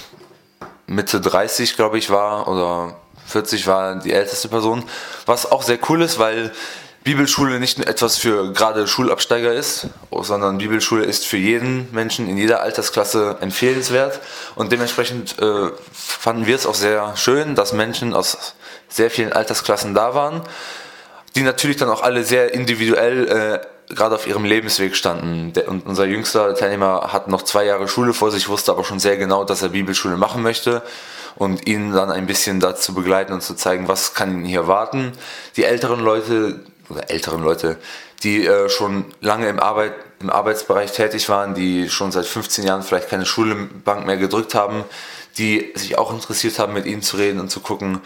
Mitte 0.88 1.20
30, 1.20 1.76
glaube 1.76 1.98
ich, 1.98 2.10
war, 2.10 2.48
oder 2.48 2.96
40 3.26 3.66
war 3.66 3.96
die 3.96 4.12
älteste 4.12 4.48
Person. 4.48 4.84
Was 5.26 5.50
auch 5.50 5.62
sehr 5.62 5.78
cool 5.88 6.02
ist, 6.02 6.18
weil 6.18 6.52
Bibelschule 7.04 7.58
nicht 7.58 7.78
nur 7.78 7.88
etwas 7.88 8.16
für 8.16 8.52
gerade 8.52 8.86
Schulabsteiger 8.86 9.52
ist, 9.52 9.88
sondern 10.10 10.58
Bibelschule 10.58 11.04
ist 11.04 11.26
für 11.26 11.36
jeden 11.36 11.88
Menschen 11.92 12.28
in 12.28 12.38
jeder 12.38 12.62
Altersklasse 12.62 13.38
empfehlenswert. 13.40 14.20
Und 14.54 14.70
dementsprechend 14.70 15.36
äh, 15.40 15.70
fanden 15.92 16.46
wir 16.46 16.54
es 16.54 16.64
auch 16.64 16.76
sehr 16.76 17.16
schön, 17.16 17.56
dass 17.56 17.72
Menschen 17.72 18.14
aus 18.14 18.54
sehr 18.88 19.10
vielen 19.10 19.32
Altersklassen 19.32 19.94
da 19.94 20.14
waren, 20.14 20.42
die 21.34 21.42
natürlich 21.42 21.76
dann 21.76 21.88
auch 21.88 22.02
alle 22.02 22.22
sehr 22.22 22.54
individuell 22.54 23.28
äh, 23.28 23.94
gerade 23.94 24.14
auf 24.14 24.28
ihrem 24.28 24.44
Lebensweg 24.44 24.94
standen. 24.94 25.52
Der, 25.54 25.68
und 25.68 25.86
unser 25.86 26.04
jüngster 26.04 26.54
Teilnehmer 26.54 27.12
hat 27.12 27.26
noch 27.26 27.42
zwei 27.42 27.64
Jahre 27.64 27.88
Schule 27.88 28.14
vor 28.14 28.30
sich, 28.30 28.48
wusste 28.48 28.70
aber 28.70 28.84
schon 28.84 29.00
sehr 29.00 29.16
genau, 29.16 29.44
dass 29.44 29.62
er 29.62 29.70
Bibelschule 29.70 30.16
machen 30.16 30.42
möchte 30.42 30.82
und 31.36 31.66
ihn 31.66 31.92
dann 31.92 32.10
ein 32.10 32.26
bisschen 32.26 32.60
dazu 32.60 32.94
begleiten 32.94 33.32
und 33.32 33.42
zu 33.42 33.54
zeigen, 33.54 33.88
was 33.88 34.14
kann 34.14 34.40
ihn 34.40 34.44
hier 34.44 34.66
warten. 34.66 35.12
Die 35.56 35.64
älteren 35.64 36.00
Leute, 36.00 36.60
oder 36.88 37.10
älteren 37.10 37.42
Leute, 37.42 37.78
die 38.22 38.46
äh, 38.46 38.68
schon 38.68 39.06
lange 39.20 39.48
im, 39.48 39.58
Arbeit, 39.58 39.94
im 40.20 40.30
Arbeitsbereich 40.30 40.92
tätig 40.92 41.28
waren, 41.28 41.54
die 41.54 41.88
schon 41.88 42.12
seit 42.12 42.26
15 42.26 42.64
Jahren 42.64 42.82
vielleicht 42.82 43.08
keine 43.08 43.26
Schulbank 43.26 44.06
mehr 44.06 44.16
gedrückt 44.16 44.54
haben, 44.54 44.84
die 45.38 45.72
sich 45.74 45.98
auch 45.98 46.12
interessiert 46.12 46.58
haben, 46.58 46.72
mit 46.72 46.86
ihnen 46.86 47.02
zu 47.02 47.16
reden 47.16 47.40
und 47.40 47.50
zu 47.50 47.60
gucken, 47.60 48.00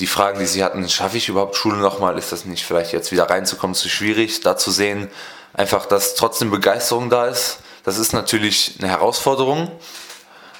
die 0.00 0.06
Fragen, 0.06 0.38
die 0.38 0.46
sie 0.46 0.62
hatten, 0.62 0.86
schaffe 0.88 1.16
ich 1.16 1.28
überhaupt 1.28 1.56
Schule 1.56 1.78
nochmal? 1.78 2.18
Ist 2.18 2.32
das 2.32 2.44
nicht 2.44 2.64
vielleicht 2.64 2.92
jetzt 2.92 3.12
wieder 3.12 3.30
reinzukommen 3.30 3.74
zu 3.74 3.88
schwierig? 3.88 4.40
Da 4.42 4.56
zu 4.56 4.70
sehen, 4.70 5.08
einfach, 5.54 5.86
dass 5.86 6.14
trotzdem 6.14 6.50
Begeisterung 6.50 7.08
da 7.08 7.26
ist. 7.26 7.58
Das 7.84 7.98
ist 7.98 8.12
natürlich 8.12 8.76
eine 8.78 8.88
Herausforderung, 8.88 9.70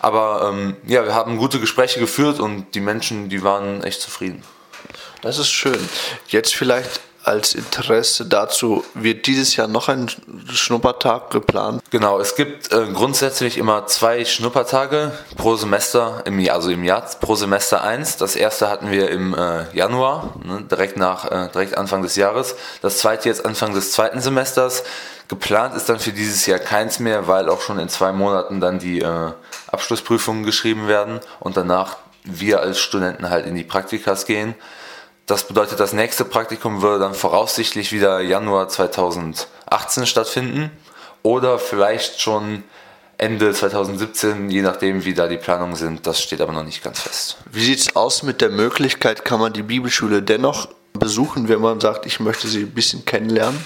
aber 0.00 0.52
ähm, 0.52 0.76
ja, 0.86 1.04
wir 1.04 1.14
haben 1.14 1.36
gute 1.36 1.60
Gespräche 1.60 2.00
geführt 2.00 2.40
und 2.40 2.74
die 2.74 2.80
Menschen, 2.80 3.28
die 3.28 3.42
waren 3.42 3.82
echt 3.82 4.00
zufrieden. 4.00 4.42
Das 5.22 5.38
ist 5.38 5.50
schön. 5.50 5.78
Jetzt 6.28 6.54
vielleicht 6.54 7.00
als 7.26 7.54
Interesse 7.56 8.24
dazu, 8.24 8.84
wird 8.94 9.26
dieses 9.26 9.56
Jahr 9.56 9.66
noch 9.66 9.88
ein 9.88 10.08
Schnuppertag 10.52 11.30
geplant? 11.30 11.82
Genau, 11.90 12.20
es 12.20 12.36
gibt 12.36 12.72
äh, 12.72 12.86
grundsätzlich 12.92 13.58
immer 13.58 13.86
zwei 13.86 14.24
Schnuppertage 14.24 15.10
pro 15.36 15.56
Semester, 15.56 16.22
im 16.24 16.38
Jahr, 16.38 16.56
also 16.56 16.70
im 16.70 16.84
Jahr 16.84 17.02
pro 17.20 17.34
Semester 17.34 17.82
eins. 17.82 18.16
Das 18.16 18.36
erste 18.36 18.70
hatten 18.70 18.92
wir 18.92 19.10
im 19.10 19.34
äh, 19.34 19.64
Januar, 19.76 20.34
ne, 20.44 20.62
direkt 20.70 20.96
nach, 20.96 21.24
äh, 21.24 21.48
direkt 21.52 21.76
Anfang 21.76 22.02
des 22.02 22.14
Jahres. 22.14 22.54
Das 22.80 22.98
zweite 22.98 23.28
jetzt 23.28 23.44
Anfang 23.44 23.74
des 23.74 23.90
zweiten 23.90 24.20
Semesters. 24.20 24.84
Geplant 25.28 25.74
ist 25.74 25.88
dann 25.88 25.98
für 25.98 26.12
dieses 26.12 26.46
Jahr 26.46 26.58
keins 26.58 27.00
mehr, 27.00 27.26
weil 27.26 27.48
auch 27.48 27.60
schon 27.60 27.78
in 27.78 27.88
zwei 27.88 28.12
Monaten 28.12 28.60
dann 28.60 28.78
die 28.78 29.00
äh, 29.00 29.32
Abschlussprüfungen 29.68 30.44
geschrieben 30.44 30.86
werden 30.86 31.20
und 31.40 31.56
danach 31.56 31.96
wir 32.22 32.60
als 32.60 32.78
Studenten 32.78 33.30
halt 33.30 33.46
in 33.46 33.54
die 33.54 33.64
Praktikas 33.64 34.26
gehen. 34.26 34.54
Das 35.26 35.48
bedeutet, 35.48 35.80
das 35.80 35.92
nächste 35.92 36.24
Praktikum 36.24 36.82
würde 36.82 37.00
dann 37.00 37.14
voraussichtlich 37.14 37.90
wieder 37.90 38.20
Januar 38.20 38.68
2018 38.68 40.06
stattfinden 40.06 40.70
oder 41.22 41.58
vielleicht 41.58 42.20
schon 42.20 42.62
Ende 43.18 43.52
2017, 43.52 44.50
je 44.50 44.62
nachdem, 44.62 45.04
wie 45.04 45.14
da 45.14 45.26
die 45.26 45.38
Planungen 45.38 45.74
sind. 45.74 46.06
Das 46.06 46.22
steht 46.22 46.40
aber 46.40 46.52
noch 46.52 46.64
nicht 46.64 46.84
ganz 46.84 47.00
fest. 47.00 47.38
Wie 47.50 47.64
sieht 47.64 47.80
es 47.80 47.96
aus 47.96 48.22
mit 48.22 48.40
der 48.40 48.50
Möglichkeit, 48.50 49.24
kann 49.24 49.40
man 49.40 49.52
die 49.52 49.62
Bibelschule 49.62 50.22
dennoch 50.22 50.68
besuchen, 50.92 51.48
wenn 51.48 51.60
man 51.60 51.80
sagt, 51.80 52.06
ich 52.06 52.20
möchte 52.20 52.46
sie 52.46 52.60
ein 52.60 52.72
bisschen 52.72 53.04
kennenlernen? 53.04 53.58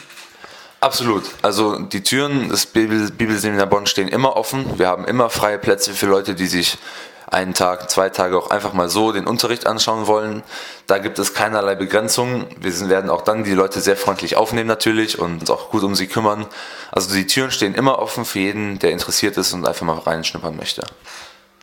Absolut. 0.81 1.25
Also 1.43 1.79
die 1.79 2.03
Türen 2.03 2.49
des 2.49 2.67
Bibelseminar 2.67 3.67
Bonn 3.67 3.87
stehen 3.87 4.09
immer 4.09 4.37
offen. 4.37 4.79
Wir 4.79 4.89
haben 4.89 5.05
immer 5.05 5.29
freie 5.29 5.59
Plätze 5.59 5.93
für 5.93 6.07
Leute, 6.07 6.35
die 6.35 6.47
sich 6.47 6.79
einen 7.27 7.55
Tag, 7.55 7.91
zwei 7.91 8.09
Tage 8.09 8.37
auch 8.37 8.51
einfach 8.51 8.73
mal 8.73 8.89
so 8.89 9.13
den 9.13 9.27
Unterricht 9.27 9.67
anschauen 9.67 10.07
wollen. 10.07 10.43
Da 10.87 10.99
gibt 10.99 11.19
es 11.19 11.35
keinerlei 11.35 11.75
Begrenzungen. 11.77 12.47
Wir 12.59 12.89
werden 12.89 13.11
auch 13.11 13.23
dann 13.23 13.45
die 13.45 13.53
Leute 13.53 13.81
sehr 13.81 13.97
freundlich 13.97 14.37
aufnehmen 14.37 14.67
natürlich 14.67 15.19
und 15.19 15.41
uns 15.41 15.51
auch 15.51 15.71
gut 15.71 15.85
um 15.85 15.95
sie 15.95 16.09
kümmern. 16.09 16.47
Also 16.91 17.15
die 17.15 17.27
Türen 17.27 17.51
stehen 17.51 17.75
immer 17.75 17.99
offen 18.01 18.25
für 18.25 18.41
jeden, 18.41 18.79
der 18.81 18.91
interessiert 18.91 19.37
ist 19.37 19.53
und 19.53 19.67
einfach 19.67 19.87
mal 19.87 19.99
reinschnuppern 19.99 20.57
möchte. 20.57 20.83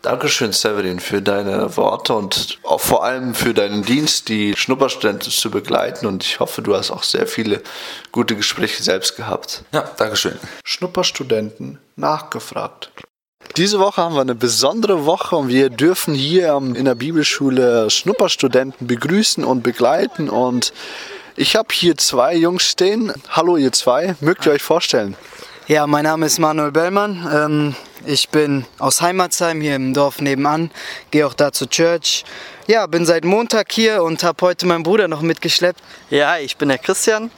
Dankeschön, 0.02 0.54
Severin, 0.54 1.00
für 1.00 1.22
deine 1.22 1.76
Worte 1.76 2.14
und 2.14 2.60
auch 2.64 2.80
vor 2.80 3.04
allem 3.04 3.34
für 3.34 3.54
deinen 3.54 3.84
Dienst, 3.84 4.30
die 4.30 4.56
Schnupperstudenten 4.56 5.32
zu 5.32 5.50
begleiten. 5.50 6.06
Und 6.06 6.24
ich 6.24 6.40
hoffe, 6.40 6.62
du 6.62 6.76
hast 6.76 6.92
auch 6.92 7.04
sehr 7.04 7.28
viele 7.28 7.62
gute 8.12 8.36
Gespräche 8.36 8.84
selbst 8.84 9.16
gehabt. 9.16 9.64
Ja, 9.74 9.90
Dankeschön. 9.98 10.38
Schnupperstudenten 10.64 11.80
nachgefragt. 11.96 12.92
Diese 13.56 13.80
Woche 13.80 14.02
haben 14.02 14.14
wir 14.14 14.22
eine 14.22 14.36
besondere 14.36 15.06
Woche 15.06 15.36
und 15.36 15.48
wir 15.48 15.70
dürfen 15.70 16.14
hier 16.14 16.56
in 16.58 16.86
der 16.86 16.96
Bibelschule 16.96 17.90
Schnupperstudenten 17.90 18.86
begrüßen 18.86 19.44
und 19.44 19.64
begleiten. 19.64 20.30
Und 20.30 20.74
ich 21.36 21.56
habe 21.56 21.70
hier 21.72 21.98
zwei 21.98 22.36
Jungs 22.36 22.64
stehen. 22.64 23.14
Hallo, 23.30 23.58
ihr 23.58 23.72
zwei. 23.72 24.16
Mögt 24.20 24.46
ihr 24.46 24.52
euch 24.52 24.62
vorstellen? 24.62 25.16
Ja, 25.68 25.88
mein 25.88 26.04
Name 26.04 26.28
ist 26.28 26.40
Manuel 26.40 26.72
Bellmann. 26.72 27.76
Ich 28.06 28.30
bin 28.30 28.66
aus 28.80 29.02
Heimatsheim 29.02 29.60
hier 29.60 29.76
im 29.76 29.94
Dorf 29.94 30.22
nebenan, 30.22 30.72
gehe 31.12 31.26
auch 31.26 31.34
da 31.34 31.52
zur 31.52 31.70
Church. 31.70 32.24
Ja, 32.68 32.86
bin 32.86 33.06
seit 33.06 33.26
Montag 33.26 33.72
hier 33.72 34.04
und 34.04 34.24
habe 34.24 34.46
heute 34.46 34.66
meinen 34.66 34.84
Bruder 34.84 35.08
noch 35.08 35.22
mitgeschleppt. 35.22 35.82
Ja, 36.10 36.38
ich 36.38 36.58
bin 36.58 36.70
der 36.70 36.78
Christian. 36.78 37.32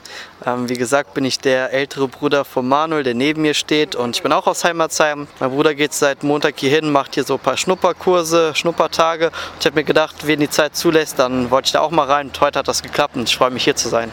Ähm, 0.44 0.68
wie 0.68 0.74
gesagt, 0.74 1.14
bin 1.14 1.24
ich 1.24 1.38
der 1.38 1.72
ältere 1.72 2.08
Bruder 2.08 2.44
von 2.44 2.68
Manuel, 2.68 3.04
der 3.04 3.14
neben 3.14 3.42
mir 3.42 3.54
steht. 3.54 3.94
Und 3.94 4.16
ich 4.16 4.22
bin 4.22 4.32
auch 4.32 4.46
aus 4.46 4.64
Heimatsheim. 4.64 5.28
Mein 5.38 5.50
Bruder 5.50 5.74
geht 5.74 5.94
seit 5.94 6.22
Montag 6.24 6.58
hier 6.58 6.70
hin, 6.70 6.90
macht 6.90 7.14
hier 7.14 7.24
so 7.24 7.34
ein 7.34 7.40
paar 7.40 7.56
Schnupperkurse, 7.56 8.52
Schnuppertage. 8.54 9.26
Und 9.26 9.60
ich 9.60 9.66
habe 9.66 9.76
mir 9.76 9.84
gedacht, 9.84 10.26
wenn 10.26 10.40
die 10.40 10.50
Zeit 10.50 10.76
zulässt, 10.76 11.18
dann 11.18 11.50
wollte 11.50 11.66
ich 11.66 11.72
da 11.72 11.80
auch 11.80 11.90
mal 11.90 12.06
rein. 12.06 12.28
Und 12.28 12.40
heute 12.40 12.58
hat 12.58 12.68
das 12.68 12.82
geklappt 12.82 13.16
und 13.16 13.28
ich 13.28 13.36
freue 13.36 13.50
mich 13.50 13.64
hier 13.64 13.76
zu 13.76 13.88
sein. 13.88 14.10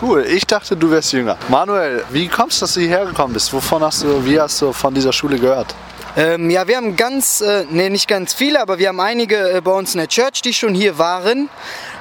Cool, 0.00 0.24
ich 0.26 0.46
dachte, 0.46 0.76
du 0.76 0.90
wärst 0.90 1.12
jünger. 1.12 1.36
Manuel, 1.48 2.04
wie 2.10 2.28
kommst 2.28 2.60
du, 2.60 2.64
dass 2.64 2.74
du 2.74 2.80
hierher 2.80 3.06
gekommen 3.06 3.34
bist? 3.34 3.52
Wovon 3.52 3.82
hast 3.82 4.02
du, 4.02 4.24
wie 4.24 4.40
hast 4.40 4.60
du 4.62 4.72
von 4.72 4.94
dieser 4.94 5.12
Schule 5.12 5.38
gehört? 5.38 5.74
Ähm, 6.14 6.50
ja, 6.50 6.68
wir 6.68 6.76
haben 6.76 6.94
ganz, 6.96 7.40
äh, 7.40 7.64
nee, 7.70 7.88
nicht 7.88 8.06
ganz 8.06 8.34
viele, 8.34 8.60
aber 8.60 8.78
wir 8.78 8.88
haben 8.88 9.00
einige 9.00 9.50
äh, 9.50 9.60
bei 9.62 9.72
uns 9.72 9.94
in 9.94 9.98
der 9.98 10.08
Church, 10.08 10.42
die 10.42 10.52
schon 10.52 10.74
hier 10.74 10.98
waren. 10.98 11.48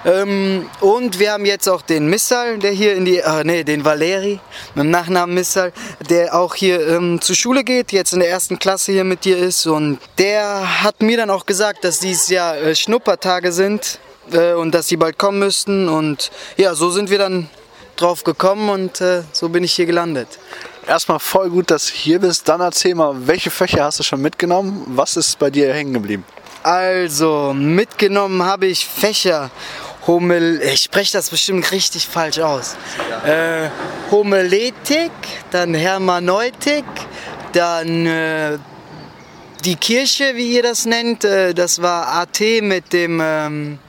Ähm, 0.03 0.69
und 0.81 1.17
wir 1.19 1.31
haben 1.31 1.45
jetzt 1.45 1.69
auch 1.69 1.81
den 1.81 2.07
Missal, 2.07 2.57
der 2.57 2.71
hier 2.71 2.95
in 2.95 3.05
die, 3.05 3.19
äh, 3.19 3.43
nee, 3.45 3.63
den 3.63 3.85
Valeri, 3.85 4.41
mit 4.75 4.83
dem 4.83 4.91
Nachnamen 4.91 5.33
Missal, 5.33 5.71
der 6.09 6.35
auch 6.35 6.55
hier 6.55 6.85
ähm, 6.89 7.21
zur 7.21 7.35
Schule 7.37 7.63
geht, 7.63 7.93
jetzt 7.93 8.11
in 8.11 8.19
der 8.19 8.29
ersten 8.29 8.59
Klasse 8.59 8.91
hier 8.91 9.05
mit 9.05 9.23
dir 9.23 9.37
ist. 9.37 9.65
Und 9.65 9.99
der 10.17 10.83
hat 10.83 11.01
mir 11.01 11.15
dann 11.15 11.29
auch 11.29 11.45
gesagt, 11.45 11.85
dass 11.85 11.99
dieses 11.99 12.27
Jahr 12.27 12.57
äh, 12.57 12.75
Schnuppertage 12.75 13.53
sind 13.53 13.99
äh, 14.33 14.53
und 14.53 14.75
dass 14.75 14.89
sie 14.89 14.97
bald 14.97 15.17
kommen 15.17 15.39
müssten. 15.39 15.87
Und 15.87 16.31
ja, 16.57 16.75
so 16.75 16.89
sind 16.89 17.09
wir 17.09 17.17
dann 17.17 17.49
drauf 18.01 18.23
gekommen 18.23 18.69
und 18.69 19.01
äh, 19.01 19.23
so 19.31 19.49
bin 19.49 19.63
ich 19.63 19.73
hier 19.73 19.85
gelandet. 19.85 20.27
Erstmal 20.87 21.19
voll 21.19 21.49
gut, 21.49 21.69
dass 21.71 21.87
du 21.87 21.93
hier 21.93 22.19
bist. 22.19 22.47
Dann 22.49 22.61
erzähl 22.61 22.95
mal, 22.95 23.27
welche 23.27 23.51
Fächer 23.51 23.83
hast 23.83 23.99
du 23.99 24.03
schon 24.03 24.21
mitgenommen? 24.21 24.83
Was 24.87 25.15
ist 25.15 25.37
bei 25.37 25.49
dir 25.49 25.73
hängen 25.73 25.93
geblieben? 25.93 26.25
Also, 26.63 27.53
mitgenommen 27.55 28.43
habe 28.43 28.67
ich 28.67 28.85
Fächer. 28.85 29.51
Homel, 30.07 30.61
ich 30.61 30.81
spreche 30.81 31.13
das 31.13 31.29
bestimmt 31.29 31.71
richtig 31.71 32.07
falsch 32.07 32.39
aus. 32.39 32.75
Äh, 33.25 33.69
Homiletik, 34.09 35.11
dann 35.51 35.75
Hermeneutik, 35.75 36.85
dann 37.53 38.07
äh, 38.07 38.57
die 39.63 39.75
Kirche, 39.75 40.35
wie 40.35 40.55
ihr 40.55 40.63
das 40.63 40.85
nennt. 40.85 41.23
Äh, 41.23 41.53
das 41.53 41.81
war 41.81 42.07
AT 42.13 42.39
mit 42.61 42.93
dem 42.93 43.21
ähm, 43.23 43.79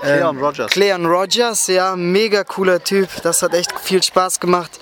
Cleon 0.00 0.38
Rogers. 0.38 0.70
Cleon 0.70 1.06
Rogers, 1.06 1.66
ja, 1.66 1.96
mega 1.96 2.44
cooler 2.44 2.82
Typ. 2.82 3.08
Das 3.22 3.42
hat 3.42 3.54
echt 3.54 3.72
viel 3.80 4.02
Spaß 4.02 4.40
gemacht. 4.40 4.78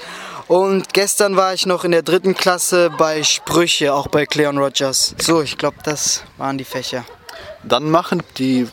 Und 0.49 0.95
gestern 0.95 1.37
war 1.37 1.55
ich 1.55 1.67
noch 1.67 1.85
in 1.85 1.91
der 1.91 2.03
dritten 2.03 2.35
Klasse 2.35 2.91
bei 2.97 3.23
Sprüche, 3.25 3.93
auch 3.93 4.07
bei 4.07 4.27
Cleon 4.27 4.59
Rogers. 4.59 5.15
So, 5.21 5.43
ich 5.43 5.59
glaube, 5.59 5.79
das 5.83 6.23
waren 6.37 6.57
die 6.57 6.65
Fächer. 6.65 7.05
Dann 7.65 7.91
machen 7.91 8.23
die 8.39 8.69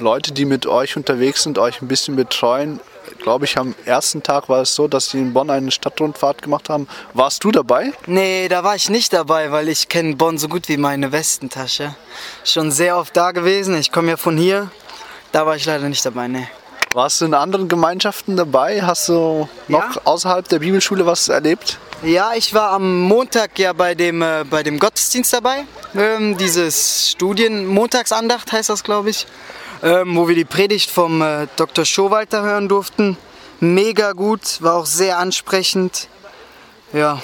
Leute, 0.00 0.32
die 0.32 0.46
mit 0.46 0.66
euch 0.66 0.96
unterwegs 0.96 1.42
sind, 1.42 1.58
euch 1.58 1.82
ein 1.82 1.88
bisschen 1.88 2.16
betreuen. 2.16 2.80
Glaube 3.22 3.44
ich, 3.44 3.58
am 3.58 3.74
ersten 3.84 4.22
Tag 4.22 4.48
war 4.48 4.62
es 4.62 4.74
so, 4.74 4.88
dass 4.88 5.10
sie 5.10 5.18
in 5.18 5.34
Bonn 5.34 5.50
eine 5.50 5.70
Stadtrundfahrt 5.70 6.40
gemacht 6.40 6.70
haben. 6.70 6.88
Warst 7.12 7.44
du 7.44 7.50
dabei? 7.50 7.92
Nee, 8.06 8.48
da 8.48 8.64
war 8.64 8.76
ich 8.76 8.88
nicht 8.88 9.12
dabei, 9.12 9.50
weil 9.50 9.68
ich 9.68 9.88
kenne 9.88 10.16
Bonn 10.16 10.38
so 10.38 10.48
gut 10.48 10.68
wie 10.68 10.76
meine 10.76 11.12
Westentasche. 11.12 11.94
Schon 12.44 12.70
sehr 12.70 12.96
oft 12.96 13.14
da 13.16 13.32
gewesen. 13.32 13.76
Ich 13.76 13.92
komme 13.92 14.10
ja 14.10 14.16
von 14.16 14.36
hier. 14.38 14.70
Da 15.32 15.46
war 15.46 15.56
ich 15.56 15.64
leider 15.66 15.88
nicht 15.88 16.04
dabei, 16.04 16.28
nee. 16.28 16.48
Warst 16.94 17.20
du 17.20 17.26
in 17.26 17.34
anderen 17.34 17.68
Gemeinschaften 17.68 18.36
dabei? 18.36 18.82
Hast 18.82 19.08
du 19.10 19.48
noch 19.68 19.94
Ja. 19.96 20.00
außerhalb 20.04 20.48
der 20.48 20.58
Bibelschule 20.60 21.04
was 21.04 21.28
erlebt? 21.28 21.78
Ja, 22.02 22.32
ich 22.34 22.54
war 22.54 22.70
am 22.70 23.02
Montag 23.02 23.58
ja 23.58 23.72
bei 23.72 23.94
dem, 23.94 24.22
äh, 24.22 24.44
bei 24.48 24.62
dem 24.62 24.78
Gottesdienst 24.78 25.32
dabei. 25.32 25.64
Ähm, 25.94 26.38
dieses 26.38 27.10
Studien, 27.10 27.66
Montagsandacht 27.66 28.52
heißt 28.52 28.70
das, 28.70 28.84
glaube 28.84 29.10
ich. 29.10 29.26
Ähm, 29.82 30.16
wo 30.16 30.26
wir 30.26 30.34
die 30.34 30.44
Predigt 30.44 30.90
vom 30.90 31.22
äh, 31.22 31.46
Dr. 31.56 31.84
Schowalter 31.84 32.42
hören 32.42 32.68
durften. 32.68 33.16
Mega 33.60 34.12
gut, 34.12 34.60
war 34.62 34.74
auch 34.74 34.86
sehr 34.86 35.18
ansprechend. 35.18 36.08
Ja. 36.92 37.20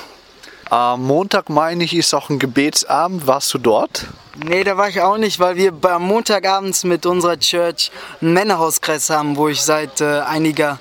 Am 0.71 1.03
Montag, 1.03 1.51
meine 1.51 1.85
ich, 1.85 1.95
ist 1.95 2.15
auch 2.15 2.31
ein 2.31 2.39
Gebetsabend. 2.39 3.27
Warst 3.27 3.53
du 3.55 3.59
dort? 3.59 4.07
Nee, 4.45 4.65
da 4.65 4.77
war 4.77 4.89
ich 4.89 5.01
auch 5.01 5.19
nicht, 5.19 5.39
weil 5.39 5.57
wir 5.57 5.73
am 5.83 6.03
Montagabends 6.07 6.85
mit 6.85 7.07
unserer 7.07 7.39
Church 7.39 7.91
einen 8.21 8.33
Männerhauskreis 8.33 9.11
haben, 9.11 9.37
wo 9.37 9.49
ich 9.49 9.63
seit 9.63 10.01
äh, 10.01 10.21
einiger 10.21 10.79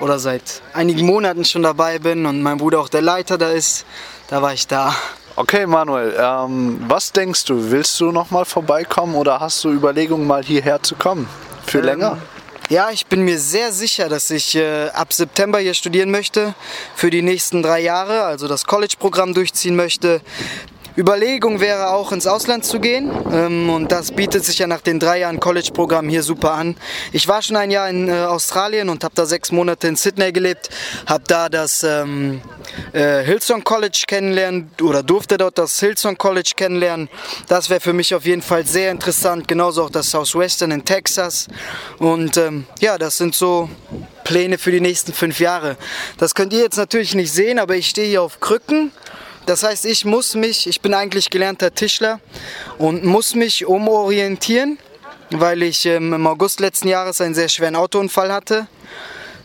oder 0.00 0.18
seit 0.18 0.62
einigen 0.74 1.06
Monaten 1.06 1.44
schon 1.44 1.62
dabei 1.62 1.98
bin 1.98 2.26
und 2.26 2.42
mein 2.42 2.58
Bruder 2.58 2.80
auch 2.80 2.88
der 2.88 3.02
Leiter 3.02 3.38
da 3.38 3.50
ist. 3.50 3.84
Da 4.28 4.42
war 4.42 4.52
ich 4.52 4.66
da. 4.66 4.94
Okay, 5.36 5.64
Manuel, 5.66 6.14
ähm, 6.18 6.84
was 6.88 7.12
denkst 7.12 7.44
du? 7.44 7.70
Willst 7.70 7.98
du 8.00 8.10
noch 8.12 8.30
mal 8.30 8.44
vorbeikommen 8.44 9.14
oder 9.14 9.40
hast 9.40 9.62
du 9.64 9.70
Überlegungen, 9.70 10.26
mal 10.26 10.42
hierher 10.42 10.82
zu 10.82 10.96
kommen? 10.96 11.28
Für 11.66 11.78
Ähm, 11.78 11.84
länger? 11.84 12.18
Ja, 12.70 12.92
ich 12.92 13.06
bin 13.06 13.22
mir 13.22 13.36
sehr 13.40 13.72
sicher, 13.72 14.08
dass 14.08 14.30
ich 14.30 14.54
äh, 14.54 14.90
ab 14.90 15.12
September 15.12 15.58
hier 15.58 15.74
studieren 15.74 16.12
möchte 16.12 16.54
für 16.94 17.10
die 17.10 17.20
nächsten 17.20 17.64
drei 17.64 17.80
Jahre, 17.80 18.22
also 18.22 18.46
das 18.46 18.64
College-Programm 18.64 19.34
durchziehen 19.34 19.74
möchte. 19.74 20.20
Überlegung 21.00 21.60
wäre 21.60 21.94
auch 21.94 22.12
ins 22.12 22.26
Ausland 22.26 22.62
zu 22.66 22.78
gehen 22.78 23.10
ähm, 23.32 23.70
und 23.70 23.90
das 23.90 24.12
bietet 24.12 24.44
sich 24.44 24.58
ja 24.58 24.66
nach 24.66 24.82
den 24.82 25.00
drei 25.00 25.20
Jahren 25.20 25.40
College-Programm 25.40 26.10
hier 26.10 26.22
super 26.22 26.52
an. 26.52 26.76
Ich 27.12 27.26
war 27.26 27.40
schon 27.40 27.56
ein 27.56 27.70
Jahr 27.70 27.88
in 27.88 28.08
äh, 28.08 28.12
Australien 28.12 28.90
und 28.90 29.02
habe 29.02 29.14
da 29.14 29.24
sechs 29.24 29.50
Monate 29.50 29.88
in 29.88 29.96
Sydney 29.96 30.30
gelebt, 30.30 30.68
habe 31.06 31.24
da 31.26 31.48
das 31.48 31.82
ähm, 31.84 32.42
äh, 32.92 33.22
Hillsong 33.22 33.64
College 33.64 34.04
kennenlernen 34.06 34.70
oder 34.82 35.02
durfte 35.02 35.38
dort 35.38 35.56
das 35.56 35.80
Hillsong 35.80 36.18
College 36.18 36.52
kennenlernen. 36.54 37.08
Das 37.48 37.70
wäre 37.70 37.80
für 37.80 37.94
mich 37.94 38.14
auf 38.14 38.26
jeden 38.26 38.42
Fall 38.42 38.66
sehr 38.66 38.90
interessant, 38.90 39.48
genauso 39.48 39.84
auch 39.84 39.90
das 39.90 40.10
Southwestern 40.10 40.70
in 40.70 40.84
Texas. 40.84 41.46
Und 41.98 42.36
ähm, 42.36 42.66
ja, 42.78 42.98
das 42.98 43.16
sind 43.16 43.34
so 43.34 43.70
Pläne 44.24 44.58
für 44.58 44.70
die 44.70 44.82
nächsten 44.82 45.14
fünf 45.14 45.40
Jahre. 45.40 45.78
Das 46.18 46.34
könnt 46.34 46.52
ihr 46.52 46.60
jetzt 46.60 46.76
natürlich 46.76 47.14
nicht 47.14 47.32
sehen, 47.32 47.58
aber 47.58 47.76
ich 47.76 47.88
stehe 47.88 48.06
hier 48.06 48.20
auf 48.20 48.38
Krücken. 48.40 48.92
Das 49.50 49.64
heißt, 49.64 49.84
ich 49.84 50.04
muss 50.04 50.36
mich, 50.36 50.68
ich 50.68 50.80
bin 50.80 50.94
eigentlich 50.94 51.28
gelernter 51.28 51.74
Tischler 51.74 52.20
und 52.78 53.04
muss 53.04 53.34
mich 53.34 53.66
umorientieren, 53.66 54.78
weil 55.30 55.64
ich 55.64 55.86
ähm, 55.86 56.12
im 56.12 56.24
August 56.28 56.60
letzten 56.60 56.86
Jahres 56.86 57.20
einen 57.20 57.34
sehr 57.34 57.48
schweren 57.48 57.74
Autounfall 57.74 58.32
hatte 58.32 58.68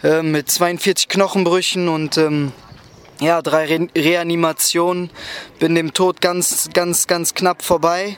äh, 0.03 0.21
mit 0.21 0.51
42 0.51 1.07
Knochenbrüchen 1.07 1.89
und 1.89 2.19
ähm, 2.19 2.51
ja, 3.19 3.41
drei 3.41 3.65
Re 3.65 3.87
Reanimationen. 3.97 5.09
Bin 5.57 5.73
dem 5.73 5.91
Tod 5.91 6.21
ganz, 6.21 6.69
ganz, 6.71 7.07
ganz 7.07 7.33
knapp 7.33 7.63
vorbei. 7.63 8.15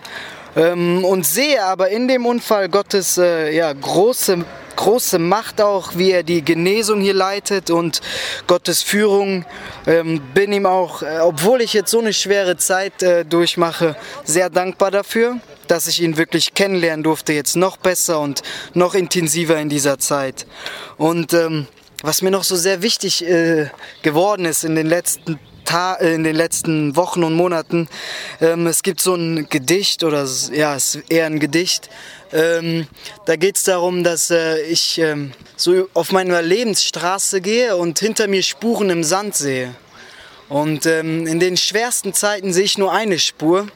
Ähm, 0.57 1.05
und 1.05 1.25
sehe 1.25 1.63
aber 1.63 1.87
in 1.87 2.09
dem 2.09 2.25
Unfall 2.25 2.67
Gottes 2.67 3.17
äh, 3.17 3.55
ja, 3.55 3.71
große, 3.71 4.43
große 4.77 5.19
Macht 5.19 5.59
auch, 5.59 5.97
wie 5.97 6.11
er 6.11 6.23
die 6.23 6.41
Genesung 6.41 7.01
hier 7.01 7.13
leitet 7.13 7.69
und 7.69 7.99
Gottes 8.47 8.81
Führung. 8.81 9.45
Ähm, 9.85 10.21
bin 10.33 10.53
ihm 10.53 10.65
auch, 10.65 11.01
äh, 11.01 11.19
obwohl 11.19 11.61
ich 11.61 11.73
jetzt 11.73 11.91
so 11.91 11.99
eine 11.99 12.13
schwere 12.13 12.55
Zeit 12.55 13.03
äh, 13.03 13.25
durchmache, 13.25 13.97
sehr 14.23 14.49
dankbar 14.49 14.91
dafür, 14.91 15.37
dass 15.67 15.87
ich 15.87 16.01
ihn 16.01 16.15
wirklich 16.15 16.53
kennenlernen 16.53 17.03
durfte, 17.03 17.33
jetzt 17.33 17.57
noch 17.57 17.75
besser 17.75 18.21
und 18.21 18.41
noch 18.73 18.95
intensiver 18.95 19.59
in 19.59 19.67
dieser 19.67 19.99
Zeit. 19.99 20.47
Und 20.97 21.33
ähm, 21.33 21.67
was 22.03 22.21
mir 22.21 22.31
noch 22.31 22.45
so 22.45 22.55
sehr 22.55 22.81
wichtig 22.81 23.25
äh, 23.25 23.69
geworden 24.03 24.45
ist 24.45 24.63
in 24.63 24.75
den 24.75 24.87
letzten 24.87 25.39
Ta 25.67 25.95
äh, 25.95 26.15
in 26.15 26.23
den 26.23 26.35
letzten 26.35 26.95
Wochen 26.95 27.23
und 27.23 27.33
Monaten. 27.33 27.89
Ähm, 28.39 28.65
es 28.67 28.83
gibt 28.83 29.01
so 29.01 29.15
ein 29.15 29.47
Gedicht 29.49 30.03
oder 30.03 30.25
ja, 30.53 30.75
es 30.75 30.95
ist 30.95 31.11
eher 31.11 31.25
ein 31.25 31.39
Gedicht. 31.39 31.89
Ähm, 32.31 32.87
da 33.25 33.35
geht 33.35 33.57
es 33.57 33.63
darum, 33.63 34.03
dass 34.03 34.31
äh, 34.31 34.61
ich 34.61 34.97
ähm, 34.97 35.33
so 35.57 35.89
auf 35.93 36.13
meiner 36.13 36.41
Lebensstraße 36.41 37.41
gehe 37.41 37.75
und 37.75 37.99
hinter 37.99 38.27
mir 38.27 38.43
Spuren 38.43 38.89
im 38.89 39.03
Sand 39.03 39.35
sehe. 39.35 39.75
Und 40.47 40.85
ähm, 40.85 41.27
in 41.27 41.41
den 41.41 41.57
schwersten 41.57 42.13
Zeiten 42.13 42.53
sehe 42.53 42.63
ich 42.63 42.77
nur 42.77 42.93
eine 42.93 43.19
Spur. 43.19 43.67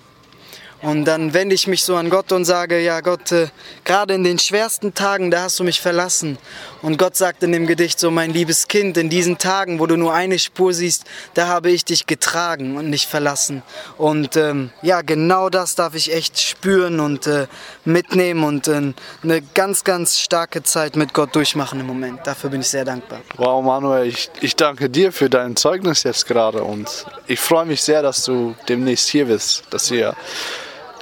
Und 0.81 1.05
dann 1.05 1.33
wende 1.35 1.53
ich 1.53 1.67
mich 1.67 1.83
so 1.83 1.95
an 1.95 2.09
Gott 2.09 2.31
und 2.31 2.43
sage, 2.43 2.79
ja 2.79 3.01
Gott, 3.01 3.31
äh, 3.31 3.47
gerade 3.83 4.15
in 4.15 4.23
den 4.23 4.39
schwersten 4.39 4.95
Tagen, 4.95 5.29
da 5.29 5.43
hast 5.43 5.59
du 5.59 5.63
mich 5.63 5.79
verlassen. 5.79 6.39
Und 6.81 6.97
Gott 6.97 7.15
sagt 7.15 7.43
in 7.43 7.51
dem 7.51 7.67
Gedicht 7.67 7.99
so, 7.99 8.09
mein 8.09 8.33
liebes 8.33 8.67
Kind, 8.67 8.97
in 8.97 9.09
diesen 9.09 9.37
Tagen, 9.37 9.79
wo 9.79 9.85
du 9.85 9.95
nur 9.95 10.13
eine 10.13 10.39
Spur 10.39 10.73
siehst, 10.73 11.05
da 11.35 11.47
habe 11.47 11.69
ich 11.69 11.85
dich 11.85 12.07
getragen 12.07 12.77
und 12.77 12.89
nicht 12.89 13.07
verlassen. 13.07 13.61
Und 13.99 14.35
ähm, 14.37 14.71
ja, 14.81 15.01
genau 15.03 15.49
das 15.49 15.75
darf 15.75 15.93
ich 15.93 16.11
echt 16.11 16.39
spüren 16.39 16.99
und 16.99 17.27
äh, 17.27 17.45
mitnehmen 17.85 18.43
und 18.43 18.67
äh, 18.67 18.93
eine 19.21 19.41
ganz, 19.53 19.83
ganz 19.83 20.17
starke 20.17 20.63
Zeit 20.63 20.95
mit 20.95 21.13
Gott 21.13 21.35
durchmachen 21.35 21.79
im 21.79 21.85
Moment. 21.85 22.21
Dafür 22.25 22.49
bin 22.49 22.61
ich 22.61 22.69
sehr 22.69 22.85
dankbar. 22.85 23.21
Wow, 23.37 23.63
Manuel, 23.63 24.07
ich, 24.07 24.31
ich 24.41 24.55
danke 24.55 24.89
dir 24.89 25.11
für 25.11 25.29
dein 25.29 25.55
Zeugnis 25.55 26.01
jetzt 26.01 26.25
gerade 26.25 26.63
und 26.63 27.05
ich 27.27 27.39
freue 27.39 27.65
mich 27.65 27.83
sehr, 27.83 28.01
dass 28.01 28.25
du 28.25 28.55
demnächst 28.67 29.09
hier 29.09 29.25
bist, 29.25 29.63
dass 29.69 29.91
wir 29.91 30.15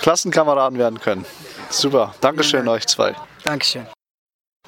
Klassenkameraden 0.01 0.79
werden 0.79 0.99
können. 0.99 1.25
Super, 1.69 2.15
Dankeschön 2.21 2.67
euch 2.67 2.87
zwei. 2.87 3.15
Dankeschön. 3.43 3.85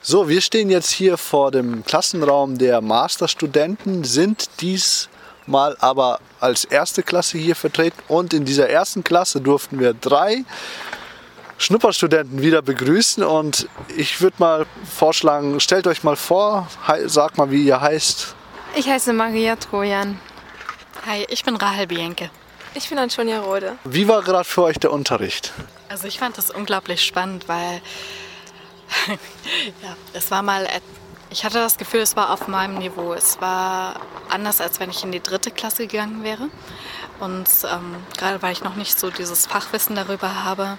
So, 0.02 0.28
wir 0.28 0.42
stehen 0.42 0.70
jetzt 0.70 0.90
hier 0.90 1.18
vor 1.18 1.52
dem 1.52 1.86
Klassenraum 1.86 2.58
der 2.58 2.82
Masterstudenten, 2.82 4.04
sind 4.04 4.50
diesmal 4.62 5.78
aber 5.80 6.20
als 6.40 6.66
erste 6.66 7.04
Klasse 7.04 7.38
hier 7.38 7.56
vertreten 7.56 8.02
und 8.08 8.34
in 8.34 8.46
dieser 8.46 8.68
ersten 8.70 9.04
Klasse 9.04 9.42
durften 9.42 9.80
wir 9.80 9.94
drei 9.94 10.44
Schnupperstudenten 11.60 12.42
wieder 12.42 12.64
begrüßen 12.64 13.24
und 13.24 13.70
ich 13.96 14.22
würde 14.22 14.38
mal 14.40 14.66
vorschlagen, 14.84 15.60
stellt 15.60 15.86
euch 15.86 16.04
mal 16.04 16.16
vor, 16.16 16.68
sagt 17.06 17.38
mal, 17.38 17.52
wie 17.52 17.64
ihr 17.64 17.80
heißt. 17.80 18.36
Ich 18.76 18.90
heiße 18.90 19.14
Maria 19.14 19.56
Trojan. 19.56 20.20
Hi, 21.06 21.26
ich 21.30 21.44
bin 21.44 21.56
Rahel 21.56 21.86
Bienke. 21.86 22.32
Ich 22.74 22.90
bin 22.90 22.98
Antonia 22.98 23.42
Rode. 23.42 23.78
Wie 23.84 24.08
war 24.08 24.22
gerade 24.22 24.46
für 24.46 24.64
euch 24.64 24.78
der 24.80 24.92
Unterricht? 24.94 25.52
Also 25.90 26.08
ich 26.08 26.20
fand 26.20 26.38
das 26.38 26.52
unglaublich 26.52 27.04
spannend, 27.04 27.48
weil 27.48 27.82
ja, 29.08 29.96
es 30.14 30.32
war 30.32 30.42
mal, 30.42 30.68
ich 31.30 31.44
hatte 31.44 31.56
das 31.56 31.78
Gefühl, 31.78 32.00
es 32.00 32.16
war 32.16 32.32
auf 32.32 32.48
meinem 32.48 32.78
Niveau. 32.78 33.14
Es 33.14 33.42
war 33.42 34.00
anders, 34.30 34.62
als 34.62 34.80
wenn 34.80 34.90
ich 34.90 35.04
in 35.04 35.12
die 35.12 35.22
dritte 35.22 35.52
Klasse 35.52 35.88
gegangen 35.88 36.24
wäre. 36.24 36.50
Und 37.20 37.48
ähm, 37.72 37.98
gerade 38.18 38.42
weil 38.42 38.54
ich 38.54 38.64
noch 38.64 38.76
nicht 38.76 38.98
so 39.00 39.10
dieses 39.10 39.48
Fachwissen 39.48 39.96
darüber 39.96 40.44
habe, 40.44 40.78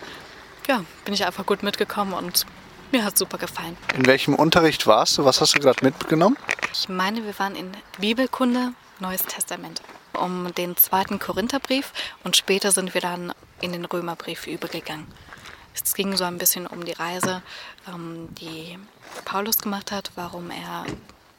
ja, 0.66 0.84
bin 1.04 1.12
ich 1.12 1.26
einfach 1.26 1.44
gut 1.44 1.62
mitgekommen 1.62 2.12
und 2.14 2.46
Mir 2.92 3.04
hat 3.04 3.16
super 3.16 3.38
gefallen. 3.38 3.76
In 3.94 4.04
welchem 4.04 4.34
Unterricht 4.34 4.86
warst 4.86 5.16
du? 5.16 5.24
Was 5.24 5.40
hast 5.40 5.54
du 5.54 5.60
gerade 5.60 5.82
mitgenommen? 5.82 6.36
Ich 6.74 6.90
meine, 6.90 7.24
wir 7.24 7.38
waren 7.38 7.54
in 7.56 7.72
Bibelkunde, 7.98 8.74
Neues 9.00 9.22
Testament, 9.22 9.80
um 10.14 10.54
den 10.54 10.76
zweiten 10.76 11.18
Korintherbrief 11.18 11.92
und 12.24 12.36
später 12.36 12.72
sind 12.72 12.94
wir 12.94 13.00
dann 13.00 13.32
in 13.60 13.72
den 13.72 13.84
Römerbrief 13.84 14.46
übergegangen. 14.46 15.06
Es 15.74 15.94
ging 15.94 16.16
so 16.16 16.24
ein 16.24 16.38
bisschen 16.38 16.66
um 16.66 16.84
die 16.84 16.92
Reise, 16.92 17.42
ähm, 17.88 18.28
die 18.40 18.78
Paulus 19.24 19.58
gemacht 19.58 19.90
hat, 19.90 20.12
warum 20.16 20.50
er 20.50 20.84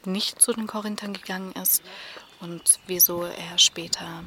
nicht 0.06 0.42
zu 0.42 0.54
den 0.54 0.68
Korinthern 0.68 1.14
gegangen 1.14 1.54
ist 1.54 1.84
und 2.40 2.80
wieso 2.88 3.24
er 3.24 3.58
später, 3.58 4.24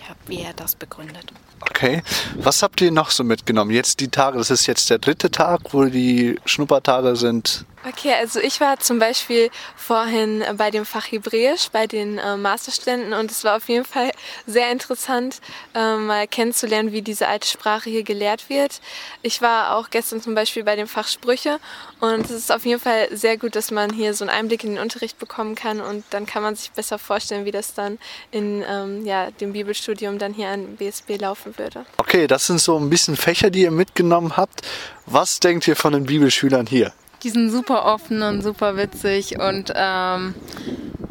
ja, 0.00 0.14
wie 0.26 0.40
er 0.40 0.52
das 0.52 0.74
begründet. 0.74 1.32
Okay. 1.60 2.02
Was 2.34 2.62
habt 2.62 2.80
ihr 2.80 2.90
noch 2.90 3.10
so 3.10 3.24
mitgenommen? 3.24 3.70
Jetzt 3.70 4.00
die 4.00 4.08
Tage, 4.08 4.38
das 4.38 4.50
ist 4.50 4.66
jetzt 4.66 4.90
der 4.90 4.98
dritte 4.98 5.30
Tag, 5.30 5.72
wo 5.72 5.84
die 5.84 6.38
Schnuppertage 6.44 7.16
sind. 7.16 7.64
Okay, 7.88 8.12
also 8.12 8.40
ich 8.40 8.60
war 8.60 8.80
zum 8.80 8.98
Beispiel 8.98 9.48
vorhin 9.76 10.42
bei 10.56 10.72
dem 10.72 10.84
Fach 10.84 11.04
Hebräisch, 11.06 11.68
bei 11.70 11.86
den 11.86 12.18
äh, 12.18 12.36
Masterstudenten 12.36 13.12
und 13.12 13.30
es 13.30 13.44
war 13.44 13.58
auf 13.58 13.68
jeden 13.68 13.84
Fall 13.84 14.10
sehr 14.44 14.72
interessant, 14.72 15.40
äh, 15.72 15.94
mal 15.94 16.26
kennenzulernen, 16.26 16.90
wie 16.90 17.00
diese 17.00 17.28
alte 17.28 17.46
Sprache 17.46 17.88
hier 17.88 18.02
gelehrt 18.02 18.48
wird. 18.48 18.80
Ich 19.22 19.40
war 19.40 19.76
auch 19.76 19.88
gestern 19.90 20.20
zum 20.20 20.34
Beispiel 20.34 20.64
bei 20.64 20.74
dem 20.74 20.88
Fach 20.88 21.06
Sprüche 21.06 21.60
und 22.00 22.24
es 22.24 22.32
ist 22.32 22.50
auf 22.50 22.66
jeden 22.66 22.80
Fall 22.80 23.06
sehr 23.12 23.36
gut, 23.36 23.54
dass 23.54 23.70
man 23.70 23.92
hier 23.92 24.14
so 24.14 24.24
einen 24.24 24.36
Einblick 24.36 24.64
in 24.64 24.70
den 24.70 24.82
Unterricht 24.82 25.20
bekommen 25.20 25.54
kann 25.54 25.80
und 25.80 26.02
dann 26.10 26.26
kann 26.26 26.42
man 26.42 26.56
sich 26.56 26.72
besser 26.72 26.98
vorstellen, 26.98 27.44
wie 27.44 27.52
das 27.52 27.74
dann 27.74 27.98
in 28.32 28.64
ähm, 28.68 29.06
ja, 29.06 29.30
dem 29.30 29.52
Bibelstudium 29.52 30.18
dann 30.18 30.34
hier 30.34 30.48
an 30.48 30.74
BSB 30.74 31.20
laufen 31.20 31.56
würde. 31.56 31.86
Okay, 31.98 32.26
das 32.26 32.48
sind 32.48 32.60
so 32.60 32.76
ein 32.76 32.90
bisschen 32.90 33.14
Fächer, 33.14 33.50
die 33.50 33.62
ihr 33.62 33.70
mitgenommen 33.70 34.36
habt. 34.36 34.62
Was 35.06 35.38
denkt 35.38 35.68
ihr 35.68 35.76
von 35.76 35.92
den 35.92 36.06
Bibelschülern 36.06 36.66
hier? 36.66 36.92
Die 37.22 37.30
sind 37.30 37.50
super 37.50 37.84
offen 37.86 38.22
und 38.22 38.42
super 38.42 38.76
witzig 38.76 39.38
und 39.38 39.72
ähm, 39.74 40.34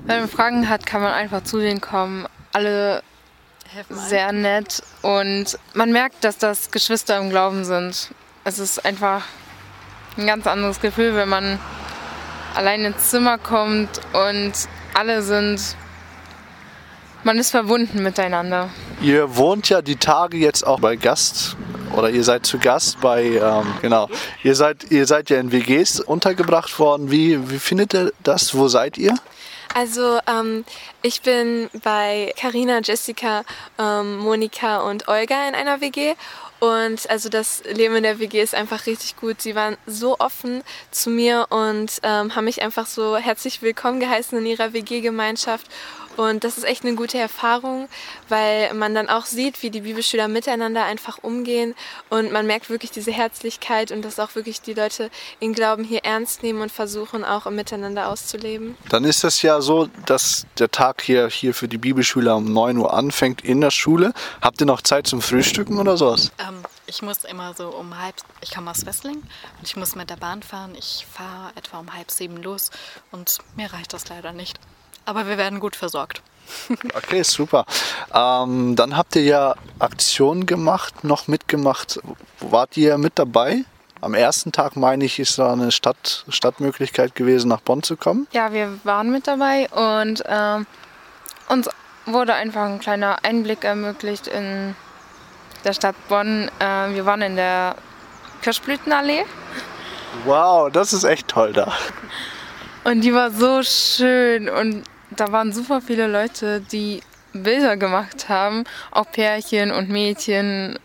wenn 0.05 0.19
man 0.19 0.29
Fragen 0.29 0.69
hat, 0.69 0.85
kann 0.85 1.01
man 1.01 1.13
einfach 1.13 1.43
zu 1.43 1.59
denen 1.59 1.81
kommen. 1.81 2.27
Alle 2.53 3.01
sehr 3.89 4.31
nett 4.31 4.83
und 5.01 5.57
man 5.73 5.91
merkt, 5.91 6.23
dass 6.23 6.37
das 6.37 6.71
Geschwister 6.71 7.17
im 7.17 7.29
Glauben 7.29 7.65
sind. 7.65 8.11
Es 8.43 8.59
ist 8.59 8.85
einfach 8.85 9.23
ein 10.17 10.27
ganz 10.27 10.47
anderes 10.47 10.79
Gefühl, 10.79 11.15
wenn 11.15 11.27
man 11.27 11.59
allein 12.55 12.85
ins 12.85 13.09
Zimmer 13.09 13.37
kommt 13.37 13.89
und 14.13 14.53
alle 14.93 15.21
sind, 15.21 15.75
man 17.25 17.39
ist 17.39 17.51
verbunden 17.51 18.03
miteinander. 18.03 18.69
Ihr 19.01 19.35
wohnt 19.35 19.67
ja 19.67 19.81
die 19.81 19.97
Tage 19.97 20.37
jetzt 20.37 20.65
auch 20.65 20.79
bei 20.79 20.95
Gast 20.95 21.57
oder 21.95 22.09
ihr 22.09 22.23
seid 22.23 22.45
zu 22.45 22.59
Gast 22.59 23.01
bei, 23.01 23.23
ähm, 23.23 23.65
genau, 23.81 24.07
ihr 24.43 24.55
seid, 24.55 24.91
ihr 24.91 25.07
seid 25.07 25.29
ja 25.29 25.39
in 25.39 25.51
WGs 25.51 26.01
untergebracht 26.01 26.77
worden. 26.79 27.11
Wie, 27.11 27.49
wie 27.49 27.59
findet 27.59 27.93
ihr 27.93 28.13
das? 28.23 28.55
Wo 28.55 28.67
seid 28.67 28.97
ihr? 28.97 29.15
Also 29.73 30.19
ähm, 30.27 30.63
ich 31.01 31.21
bin 31.21 31.69
bei 31.83 32.31
Karina, 32.39 32.79
Jessica, 32.81 33.43
ähm, 33.77 34.19
Monika 34.19 34.77
und 34.77 35.07
Olga 35.07 35.47
in 35.49 35.55
einer 35.55 35.81
WG 35.81 36.13
und 36.59 37.09
also 37.09 37.27
das 37.29 37.63
Leben 37.65 37.95
in 37.95 38.03
der 38.03 38.19
WG 38.19 38.41
ist 38.41 38.55
einfach 38.55 38.85
richtig 38.85 39.17
gut. 39.17 39.41
Sie 39.41 39.55
waren 39.55 39.77
so 39.85 40.17
offen 40.19 40.63
zu 40.91 41.09
mir 41.09 41.47
und 41.49 41.99
ähm, 42.03 42.35
haben 42.35 42.45
mich 42.45 42.61
einfach 42.61 42.85
so 42.85 43.17
herzlich 43.17 43.61
willkommen 43.61 43.99
geheißen 43.99 44.37
in 44.37 44.45
ihrer 44.45 44.71
WG-Gemeinschaft. 44.71 45.67
Und 46.17 46.43
das 46.43 46.57
ist 46.57 46.63
echt 46.63 46.83
eine 46.83 46.95
gute 46.95 47.17
Erfahrung, 47.17 47.87
weil 48.29 48.73
man 48.73 48.95
dann 48.95 49.09
auch 49.09 49.25
sieht, 49.25 49.61
wie 49.63 49.69
die 49.69 49.81
Bibelschüler 49.81 50.27
miteinander 50.27 50.83
einfach 50.83 51.19
umgehen 51.21 51.75
und 52.09 52.31
man 52.31 52.45
merkt 52.47 52.69
wirklich 52.69 52.91
diese 52.91 53.11
Herzlichkeit 53.11 53.91
und 53.91 54.03
dass 54.03 54.19
auch 54.19 54.35
wirklich 54.35 54.61
die 54.61 54.73
Leute 54.73 55.09
ihren 55.39 55.53
Glauben 55.53 55.83
hier 55.83 56.03
ernst 56.03 56.43
nehmen 56.43 56.61
und 56.61 56.71
versuchen 56.71 57.25
auch 57.25 57.45
im 57.45 57.55
Miteinander 57.55 58.09
auszuleben. 58.09 58.77
Dann 58.89 59.03
ist 59.03 59.23
es 59.23 59.41
ja 59.41 59.61
so, 59.61 59.87
dass 60.05 60.45
der 60.57 60.71
Tag 60.71 61.01
hier, 61.01 61.27
hier 61.27 61.53
für 61.53 61.67
die 61.67 61.77
Bibelschüler 61.77 62.35
um 62.35 62.51
9 62.51 62.77
Uhr 62.77 62.93
anfängt 62.93 63.43
in 63.43 63.61
der 63.61 63.71
Schule. 63.71 64.13
Habt 64.41 64.61
ihr 64.61 64.67
noch 64.67 64.81
Zeit 64.81 65.07
zum 65.07 65.21
Frühstücken 65.21 65.77
oder 65.77 65.97
sowas? 65.97 66.31
Ähm, 66.39 66.63
ich 66.87 67.01
muss 67.01 67.23
immer 67.23 67.53
so 67.53 67.69
um 67.69 67.99
halb, 67.99 68.15
ich 68.41 68.53
komme 68.53 68.71
aus 68.71 68.85
Wessling 68.85 69.17
und 69.17 69.63
ich 69.63 69.75
muss 69.75 69.95
mit 69.95 70.09
der 70.09 70.17
Bahn 70.17 70.43
fahren. 70.43 70.75
Ich 70.77 71.05
fahre 71.11 71.51
etwa 71.55 71.79
um 71.79 71.93
halb 71.93 72.11
sieben 72.11 72.41
los 72.41 72.71
und 73.11 73.39
mir 73.55 73.71
reicht 73.73 73.93
das 73.93 74.07
leider 74.09 74.31
nicht. 74.31 74.59
Aber 75.05 75.27
wir 75.27 75.37
werden 75.37 75.59
gut 75.59 75.75
versorgt. 75.75 76.21
Okay, 76.93 77.23
super. 77.23 77.65
Ähm, 78.13 78.75
dann 78.75 78.95
habt 78.97 79.15
ihr 79.15 79.23
ja 79.23 79.55
Aktionen 79.79 80.45
gemacht, 80.45 81.03
noch 81.03 81.27
mitgemacht. 81.27 81.99
Wart 82.39 82.77
ihr 82.77 82.97
mit 82.97 83.13
dabei? 83.15 83.63
Am 84.01 84.13
ersten 84.13 84.51
Tag, 84.51 84.75
meine 84.75 85.05
ich, 85.05 85.19
ist 85.19 85.39
da 85.39 85.53
eine 85.53 85.71
Stadt, 85.71 86.25
Stadtmöglichkeit 86.29 87.15
gewesen, 87.15 87.47
nach 87.47 87.61
Bonn 87.61 87.81
zu 87.81 87.97
kommen. 87.97 88.27
Ja, 88.31 88.51
wir 88.51 88.77
waren 88.83 89.09
mit 89.09 89.25
dabei 89.25 89.67
und 89.69 90.23
ähm, 90.27 90.67
uns 91.49 91.69
wurde 92.05 92.33
einfach 92.35 92.65
ein 92.65 92.79
kleiner 92.79 93.17
Einblick 93.23 93.63
ermöglicht 93.63 94.27
in 94.27 94.75
der 95.63 95.73
Stadt 95.73 95.95
Bonn. 96.07 96.51
Äh, 96.59 96.93
wir 96.93 97.05
waren 97.05 97.21
in 97.23 97.35
der 97.35 97.75
Kirschblütenallee. 98.43 99.25
Wow, 100.25 100.71
das 100.71 100.93
ist 100.93 101.03
echt 101.03 101.27
toll 101.27 101.53
da. 101.53 101.73
Und 102.83 103.01
die 103.01 103.13
war 103.13 103.31
so 103.31 103.63
schön 103.63 104.47
und 104.47 104.83
da 105.15 105.31
waren 105.31 105.53
super 105.53 105.81
viele 105.81 106.07
Leute, 106.07 106.61
die 106.61 107.01
Bilder 107.33 107.77
gemacht 107.77 108.29
haben, 108.29 108.63
auch 108.91 109.11
Pärchen 109.11 109.71
und 109.71 109.89
Mädchen. 109.89 110.79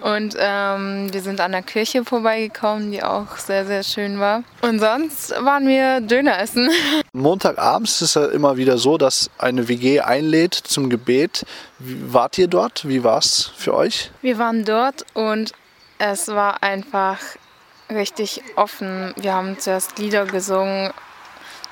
Und 0.00 0.36
ähm, 0.38 1.12
wir 1.12 1.22
sind 1.22 1.40
an 1.40 1.52
der 1.52 1.62
Kirche 1.62 2.04
vorbeigekommen, 2.04 2.92
die 2.92 3.02
auch 3.02 3.36
sehr, 3.36 3.66
sehr 3.66 3.82
schön 3.82 4.20
war. 4.20 4.42
Und 4.60 4.78
sonst 4.78 5.30
waren 5.30 5.66
wir 5.66 6.00
Döner 6.00 6.38
essen. 6.38 6.70
Montagabends 7.12 8.02
ist 8.02 8.16
es 8.16 8.32
immer 8.32 8.56
wieder 8.56 8.78
so, 8.78 8.98
dass 8.98 9.30
eine 9.38 9.68
WG 9.68 10.00
einlädt 10.00 10.54
zum 10.54 10.90
Gebet. 10.90 11.44
Wie, 11.78 12.12
wart 12.12 12.38
ihr 12.38 12.48
dort? 12.48 12.86
Wie 12.86 13.04
war 13.04 13.18
es 13.18 13.50
für 13.56 13.74
euch? 13.74 14.10
Wir 14.20 14.38
waren 14.38 14.64
dort 14.64 15.04
und 15.14 15.52
es 15.98 16.28
war 16.28 16.62
einfach 16.62 17.18
richtig 17.90 18.42
offen. 18.56 19.14
Wir 19.16 19.34
haben 19.34 19.58
zuerst 19.58 19.98
Lieder 19.98 20.26
gesungen, 20.26 20.92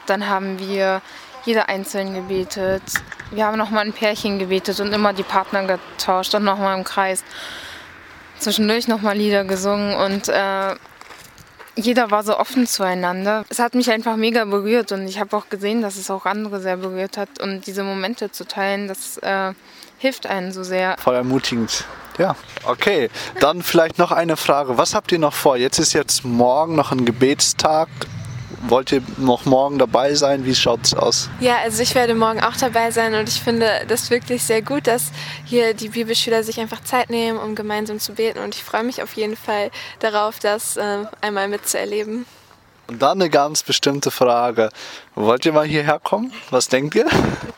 dann 0.06 0.28
haben 0.28 0.58
wir 0.58 1.02
jeder 1.44 1.68
einzeln 1.68 2.14
gebetet. 2.14 2.82
Wir 3.30 3.46
haben 3.46 3.58
nochmal 3.58 3.84
ein 3.84 3.92
Pärchen 3.92 4.38
gebetet 4.38 4.80
und 4.80 4.92
immer 4.92 5.12
die 5.12 5.22
Partner 5.22 5.64
getauscht 5.64 6.34
und 6.34 6.44
nochmal 6.44 6.78
im 6.78 6.84
Kreis. 6.84 7.24
Zwischendurch 8.38 8.88
nochmal 8.88 9.16
Lieder 9.16 9.44
gesungen 9.44 9.94
und 9.94 10.28
äh, 10.28 10.74
jeder 11.74 12.10
war 12.10 12.22
so 12.22 12.38
offen 12.38 12.66
zueinander. 12.66 13.44
Es 13.48 13.58
hat 13.58 13.74
mich 13.74 13.90
einfach 13.90 14.16
mega 14.16 14.44
berührt 14.44 14.92
und 14.92 15.08
ich 15.08 15.18
habe 15.18 15.36
auch 15.36 15.48
gesehen, 15.48 15.80
dass 15.80 15.96
es 15.96 16.10
auch 16.10 16.26
andere 16.26 16.60
sehr 16.60 16.76
berührt 16.76 17.16
hat. 17.16 17.40
Und 17.40 17.66
diese 17.66 17.82
Momente 17.82 18.30
zu 18.30 18.46
teilen, 18.46 18.88
das 18.88 19.16
äh, 19.18 19.52
hilft 19.98 20.26
einem 20.26 20.52
so 20.52 20.62
sehr. 20.62 20.96
Voll 20.98 21.14
ermutigend. 21.14 21.84
Ja, 22.18 22.36
okay. 22.64 23.08
Dann 23.40 23.62
vielleicht 23.62 23.98
noch 23.98 24.12
eine 24.12 24.36
Frage. 24.36 24.76
Was 24.76 24.94
habt 24.94 25.12
ihr 25.12 25.18
noch 25.18 25.32
vor? 25.32 25.56
Jetzt 25.56 25.78
ist 25.78 25.94
jetzt 25.94 26.24
morgen 26.24 26.74
noch 26.74 26.92
ein 26.92 27.06
Gebetstag. 27.06 27.88
Wollt 28.62 28.92
ihr 28.92 29.02
noch 29.16 29.44
morgen 29.44 29.78
dabei 29.78 30.14
sein? 30.14 30.44
Wie 30.44 30.54
schaut 30.54 30.84
es 30.84 30.94
aus? 30.94 31.28
Ja, 31.40 31.56
also 31.64 31.82
ich 31.82 31.94
werde 31.94 32.14
morgen 32.14 32.40
auch 32.40 32.56
dabei 32.56 32.92
sein 32.92 33.14
und 33.14 33.28
ich 33.28 33.40
finde 33.40 33.84
das 33.88 34.10
wirklich 34.10 34.44
sehr 34.44 34.62
gut, 34.62 34.86
dass 34.86 35.10
hier 35.44 35.74
die 35.74 35.88
Bibelschüler 35.88 36.44
sich 36.44 36.60
einfach 36.60 36.82
Zeit 36.84 37.10
nehmen, 37.10 37.38
um 37.38 37.56
gemeinsam 37.56 37.98
zu 37.98 38.12
beten 38.12 38.38
und 38.38 38.54
ich 38.54 38.62
freue 38.62 38.84
mich 38.84 39.02
auf 39.02 39.14
jeden 39.14 39.36
Fall 39.36 39.70
darauf, 39.98 40.38
das 40.38 40.76
äh, 40.76 41.04
einmal 41.20 41.48
mitzuerleben. 41.48 42.24
Und 42.86 43.00
dann 43.02 43.20
eine 43.20 43.30
ganz 43.30 43.62
bestimmte 43.62 44.10
Frage. 44.10 44.70
Wollt 45.14 45.44
ihr 45.44 45.52
mal 45.52 45.66
hierher 45.66 45.98
kommen? 45.98 46.32
Was 46.50 46.68
denkt 46.68 46.94
ihr? 46.94 47.06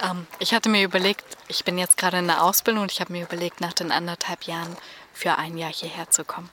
Ähm, 0.02 0.26
ich 0.38 0.54
hatte 0.54 0.68
mir 0.68 0.82
überlegt, 0.82 1.24
ich 1.48 1.64
bin 1.64 1.76
jetzt 1.76 1.96
gerade 1.96 2.18
in 2.18 2.26
der 2.26 2.42
Ausbildung 2.42 2.82
und 2.82 2.92
ich 2.92 3.00
habe 3.00 3.12
mir 3.12 3.24
überlegt, 3.24 3.60
nach 3.60 3.72
den 3.72 3.92
anderthalb 3.92 4.44
Jahren 4.44 4.76
für 5.12 5.36
ein 5.36 5.56
Jahr 5.58 5.72
hierher 5.72 6.08
zu 6.10 6.24
kommen. 6.24 6.48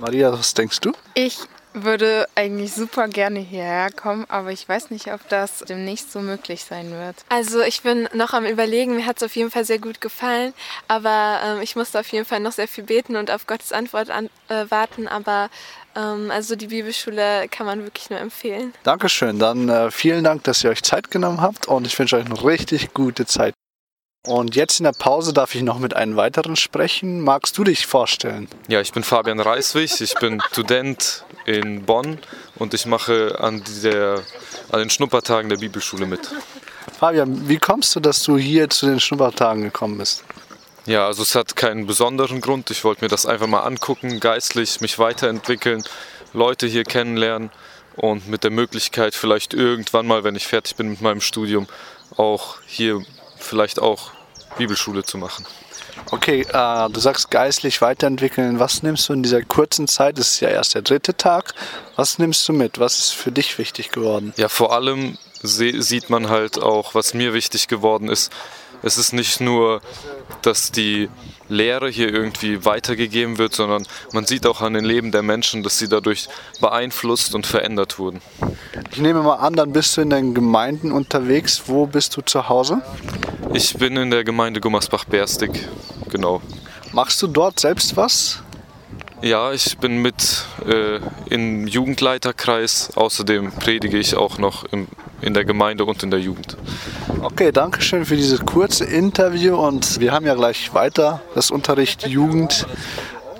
Maria, 0.00 0.32
was 0.32 0.54
denkst 0.54 0.80
du? 0.80 0.92
Ich 1.14 1.38
würde 1.74 2.26
eigentlich 2.34 2.72
super 2.72 3.08
gerne 3.08 3.40
hierher 3.40 3.90
kommen, 3.90 4.24
aber 4.28 4.52
ich 4.52 4.68
weiß 4.68 4.90
nicht, 4.90 5.12
ob 5.12 5.28
das 5.28 5.58
demnächst 5.68 6.12
so 6.12 6.20
möglich 6.20 6.64
sein 6.64 6.90
wird. 6.92 7.16
Also 7.28 7.60
ich 7.60 7.82
bin 7.82 8.08
noch 8.14 8.32
am 8.32 8.46
Überlegen, 8.46 8.96
mir 8.96 9.06
hat 9.06 9.18
es 9.18 9.22
auf 9.24 9.36
jeden 9.36 9.50
Fall 9.50 9.64
sehr 9.64 9.78
gut 9.78 10.00
gefallen, 10.00 10.54
aber 10.88 11.40
ähm, 11.44 11.62
ich 11.62 11.76
musste 11.76 12.00
auf 12.00 12.08
jeden 12.08 12.24
Fall 12.24 12.40
noch 12.40 12.52
sehr 12.52 12.68
viel 12.68 12.84
beten 12.84 13.16
und 13.16 13.30
auf 13.30 13.46
Gottes 13.46 13.72
Antwort 13.72 14.10
an, 14.10 14.30
äh, 14.48 14.64
warten, 14.70 15.08
aber 15.08 15.50
ähm, 15.96 16.30
also 16.30 16.56
die 16.56 16.68
Bibelschule 16.68 17.48
kann 17.50 17.66
man 17.66 17.82
wirklich 17.82 18.08
nur 18.08 18.20
empfehlen. 18.20 18.72
Dankeschön, 18.84 19.38
dann 19.38 19.68
äh, 19.68 19.90
vielen 19.90 20.24
Dank, 20.24 20.44
dass 20.44 20.62
ihr 20.62 20.70
euch 20.70 20.82
Zeit 20.82 21.10
genommen 21.10 21.40
habt 21.40 21.66
und 21.66 21.86
ich 21.86 21.98
wünsche 21.98 22.16
euch 22.16 22.24
eine 22.24 22.44
richtig 22.44 22.94
gute 22.94 23.26
Zeit. 23.26 23.54
Und 24.26 24.56
jetzt 24.56 24.80
in 24.80 24.84
der 24.84 24.92
Pause 24.92 25.34
darf 25.34 25.54
ich 25.54 25.62
noch 25.62 25.78
mit 25.78 25.94
einem 25.94 26.16
weiteren 26.16 26.56
sprechen. 26.56 27.20
Magst 27.20 27.58
du 27.58 27.64
dich 27.64 27.86
vorstellen? 27.86 28.48
Ja, 28.68 28.80
ich 28.80 28.90
bin 28.92 29.04
Fabian 29.04 29.38
Reiswig, 29.38 30.00
ich 30.00 30.14
bin 30.14 30.40
Student 30.50 31.24
in 31.44 31.84
Bonn 31.84 32.18
und 32.56 32.72
ich 32.72 32.86
mache 32.86 33.38
an, 33.38 33.62
der, 33.82 34.22
an 34.72 34.78
den 34.78 34.88
Schnuppertagen 34.88 35.50
der 35.50 35.58
Bibelschule 35.58 36.06
mit. 36.06 36.20
Fabian, 36.98 37.48
wie 37.50 37.58
kommst 37.58 37.94
du, 37.96 38.00
dass 38.00 38.22
du 38.22 38.38
hier 38.38 38.70
zu 38.70 38.86
den 38.86 38.98
Schnuppertagen 38.98 39.62
gekommen 39.62 39.98
bist? 39.98 40.24
Ja, 40.86 41.06
also 41.06 41.22
es 41.22 41.34
hat 41.34 41.54
keinen 41.54 41.86
besonderen 41.86 42.40
Grund. 42.40 42.70
Ich 42.70 42.82
wollte 42.82 43.04
mir 43.04 43.08
das 43.08 43.26
einfach 43.26 43.46
mal 43.46 43.60
angucken, 43.60 44.20
geistlich 44.20 44.80
mich 44.80 44.98
weiterentwickeln, 44.98 45.84
Leute 46.32 46.66
hier 46.66 46.84
kennenlernen 46.84 47.50
und 47.96 48.26
mit 48.26 48.42
der 48.42 48.50
Möglichkeit 48.50 49.14
vielleicht 49.14 49.52
irgendwann 49.52 50.06
mal, 50.06 50.24
wenn 50.24 50.34
ich 50.34 50.46
fertig 50.46 50.76
bin 50.76 50.88
mit 50.88 51.02
meinem 51.02 51.20
Studium, 51.20 51.66
auch 52.16 52.56
hier 52.66 53.02
vielleicht 53.44 53.78
auch 53.80 54.10
Bibelschule 54.58 55.04
zu 55.04 55.18
machen. 55.18 55.46
Okay, 56.10 56.42
äh, 56.42 56.90
du 56.90 57.00
sagst 57.00 57.30
geistlich 57.30 57.80
weiterentwickeln. 57.80 58.58
Was 58.58 58.82
nimmst 58.82 59.08
du 59.08 59.12
in 59.12 59.22
dieser 59.22 59.42
kurzen 59.42 59.88
Zeit? 59.88 60.18
Das 60.18 60.30
ist 60.30 60.40
ja 60.40 60.48
erst 60.48 60.74
der 60.74 60.82
dritte 60.82 61.16
Tag. 61.16 61.54
Was 61.96 62.18
nimmst 62.18 62.46
du 62.48 62.52
mit? 62.52 62.78
Was 62.78 62.98
ist 62.98 63.10
für 63.14 63.32
dich 63.32 63.58
wichtig 63.58 63.90
geworden? 63.90 64.32
Ja, 64.36 64.48
vor 64.48 64.72
allem 64.72 65.18
sieht 65.42 66.10
man 66.10 66.28
halt 66.28 66.58
auch, 66.58 66.94
was 66.94 67.14
mir 67.14 67.34
wichtig 67.34 67.68
geworden 67.68 68.08
ist. 68.08 68.32
Es 68.84 68.98
ist 68.98 69.14
nicht 69.14 69.40
nur, 69.40 69.80
dass 70.42 70.70
die 70.70 71.08
Lehre 71.48 71.88
hier 71.88 72.12
irgendwie 72.12 72.66
weitergegeben 72.66 73.38
wird, 73.38 73.54
sondern 73.54 73.86
man 74.12 74.26
sieht 74.26 74.46
auch 74.46 74.60
an 74.60 74.74
den 74.74 74.84
Leben 74.84 75.10
der 75.10 75.22
Menschen, 75.22 75.62
dass 75.62 75.78
sie 75.78 75.88
dadurch 75.88 76.28
beeinflusst 76.60 77.34
und 77.34 77.46
verändert 77.46 77.98
wurden. 77.98 78.20
Ich 78.92 78.98
nehme 78.98 79.22
mal 79.22 79.36
an, 79.36 79.54
dann 79.54 79.72
bist 79.72 79.96
du 79.96 80.02
in 80.02 80.10
den 80.10 80.34
Gemeinden 80.34 80.92
unterwegs. 80.92 81.62
Wo 81.66 81.86
bist 81.86 82.14
du 82.16 82.20
zu 82.20 82.50
Hause? 82.50 82.82
Ich 83.54 83.74
bin 83.78 83.96
in 83.96 84.10
der 84.10 84.22
Gemeinde 84.22 84.60
Gummersbach-Berstig, 84.60 85.50
genau. 86.10 86.42
Machst 86.92 87.22
du 87.22 87.26
dort 87.26 87.60
selbst 87.60 87.96
was? 87.96 88.42
Ja, 89.22 89.52
ich 89.52 89.78
bin 89.78 90.02
mit 90.02 90.44
äh, 90.66 91.00
im 91.30 91.66
Jugendleiterkreis. 91.66 92.90
Außerdem 92.94 93.52
predige 93.52 93.96
ich 93.96 94.14
auch 94.14 94.36
noch 94.36 94.64
im, 94.64 94.88
in 95.24 95.32
der 95.32 95.44
Gemeinde 95.44 95.84
und 95.86 96.02
in 96.02 96.10
der 96.10 96.20
Jugend. 96.20 96.56
Okay, 97.22 97.50
danke 97.50 97.80
schön 97.80 98.04
für 98.04 98.16
dieses 98.16 98.44
kurze 98.44 98.84
Interview 98.84 99.56
und 99.56 99.98
wir 99.98 100.12
haben 100.12 100.26
ja 100.26 100.34
gleich 100.34 100.74
weiter 100.74 101.22
das 101.34 101.50
Unterricht 101.50 102.06
Jugend, 102.06 102.66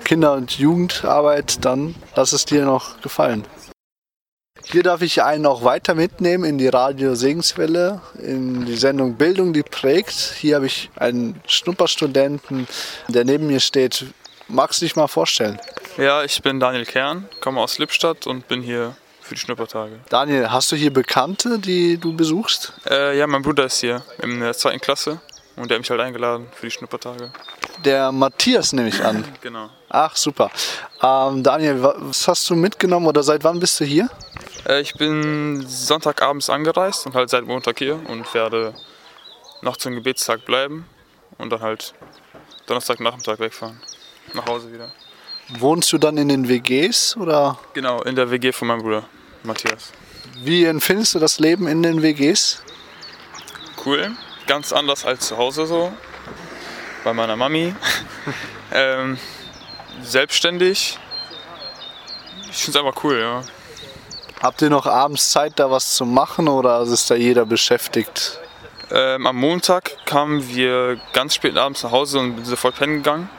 Kinder- 0.03 0.33
und 0.33 0.57
Jugendarbeit. 0.57 1.63
Dann 1.63 1.93
lass 2.15 2.33
es 2.33 2.45
dir 2.45 2.65
noch 2.65 3.01
gefallen. 3.01 3.43
Hier 4.63 4.81
darf 4.81 5.03
ich 5.03 5.21
einen 5.21 5.43
noch 5.43 5.63
weiter 5.63 5.93
mitnehmen 5.93 6.43
in 6.43 6.57
die 6.57 6.69
Radio 6.69 7.13
Segenswelle, 7.13 8.01
in 8.19 8.65
die 8.65 8.77
Sendung 8.77 9.13
Bildung, 9.13 9.53
die 9.53 9.61
prägt. 9.61 10.09
Hier 10.39 10.55
habe 10.55 10.65
ich 10.65 10.89
einen 10.95 11.39
Schnupperstudenten, 11.45 12.67
der 13.07 13.25
neben 13.25 13.45
mir 13.45 13.59
steht. 13.59 14.05
Magst 14.47 14.81
du 14.81 14.85
dich 14.85 14.95
mal 14.95 15.07
vorstellen? 15.07 15.59
Ja, 15.97 16.23
ich 16.23 16.41
bin 16.41 16.59
Daniel 16.59 16.85
Kern, 16.85 17.29
komme 17.41 17.61
aus 17.61 17.77
Lippstadt 17.77 18.25
und 18.25 18.47
bin 18.47 18.63
hier 18.63 18.95
für 19.25 19.33
die 19.33 19.41
Schnuppertage. 19.41 19.99
Daniel, 20.09 20.51
hast 20.51 20.71
du 20.71 20.75
hier 20.75 20.93
Bekannte, 20.93 21.57
die 21.57 21.97
du 21.97 22.15
besuchst? 22.15 22.73
Äh, 22.87 23.17
ja, 23.17 23.25
mein 23.25 23.41
Bruder 23.41 23.65
ist 23.65 23.79
hier 23.79 24.03
in 24.21 24.39
der 24.39 24.53
zweiten 24.53 24.79
Klasse 24.79 25.19
und 25.55 25.69
der 25.69 25.75
hat 25.75 25.81
mich 25.81 25.89
halt 25.89 25.99
eingeladen 25.99 26.47
für 26.53 26.67
die 26.67 26.71
Schnuppertage. 26.71 27.31
Der 27.83 28.11
Matthias 28.11 28.71
nehme 28.73 28.89
ich 28.89 29.03
an. 29.03 29.25
genau. 29.41 29.69
Ach, 29.89 30.15
super. 30.15 30.51
Ähm, 31.01 31.41
Daniel, 31.41 31.81
was 31.81 32.27
hast 32.27 32.47
du 32.49 32.55
mitgenommen 32.55 33.07
oder 33.07 33.23
seit 33.23 33.43
wann 33.43 33.59
bist 33.59 33.79
du 33.79 33.85
hier? 33.85 34.09
Äh, 34.67 34.81
ich 34.81 34.93
bin 34.93 35.65
Sonntagabends 35.67 36.49
angereist 36.51 37.07
und 37.07 37.15
halt 37.15 37.31
seit 37.31 37.45
Montag 37.45 37.79
hier 37.79 37.99
und 38.07 38.31
werde 38.35 38.75
noch 39.61 39.77
zum 39.77 39.95
Gebetstag 39.95 40.45
bleiben 40.45 40.85
und 41.39 41.49
dann 41.49 41.61
halt 41.61 41.95
Donnerstagnachmittag 42.67 43.39
wegfahren 43.39 43.81
nach 44.33 44.45
Hause 44.45 44.71
wieder. 44.71 44.91
Wohnst 45.59 45.91
du 45.93 45.97
dann 45.97 46.17
in 46.17 46.29
den 46.29 46.47
WGs 46.47 47.17
oder? 47.17 47.57
Genau, 47.73 48.01
in 48.01 48.15
der 48.15 48.31
WG 48.31 48.51
von 48.51 48.67
meinem 48.67 48.81
Bruder, 48.81 49.03
Matthias. 49.45 49.91
Wie 50.41 50.65
empfindest 50.65 51.15
du 51.15 51.19
das 51.19 51.39
Leben 51.39 51.67
in 51.67 51.83
den 51.83 52.01
WGs? 52.01 52.61
Cool, 53.85 54.11
ganz 54.47 54.73
anders 54.73 55.05
als 55.05 55.27
zu 55.27 55.37
Hause 55.37 55.65
so, 55.65 55.93
bei 57.03 57.13
meiner 57.13 57.35
Mami. 57.35 57.73
ähm, 58.73 59.17
selbstständig. 60.01 60.99
Ich 62.49 62.57
finde 62.57 62.79
es 62.79 62.85
einfach 62.85 63.03
cool, 63.03 63.19
ja. 63.19 63.41
Habt 64.41 64.61
ihr 64.61 64.69
noch 64.69 64.85
abends 64.85 65.31
Zeit, 65.31 65.53
da 65.55 65.71
was 65.71 65.95
zu 65.95 66.05
machen 66.05 66.47
oder 66.47 66.81
ist 66.81 67.09
da 67.09 67.15
jeder 67.15 67.45
beschäftigt? 67.45 68.39
Ähm, 68.91 69.25
am 69.25 69.37
Montag 69.37 70.05
kamen 70.05 70.47
wir 70.49 70.99
ganz 71.13 71.35
spät 71.35 71.57
abends 71.57 71.83
nach 71.83 71.91
Hause 71.91 72.19
und 72.19 72.35
sind 72.35 72.45
sofort 72.45 72.75
pennen 72.75 72.97
gegangen 72.97 73.29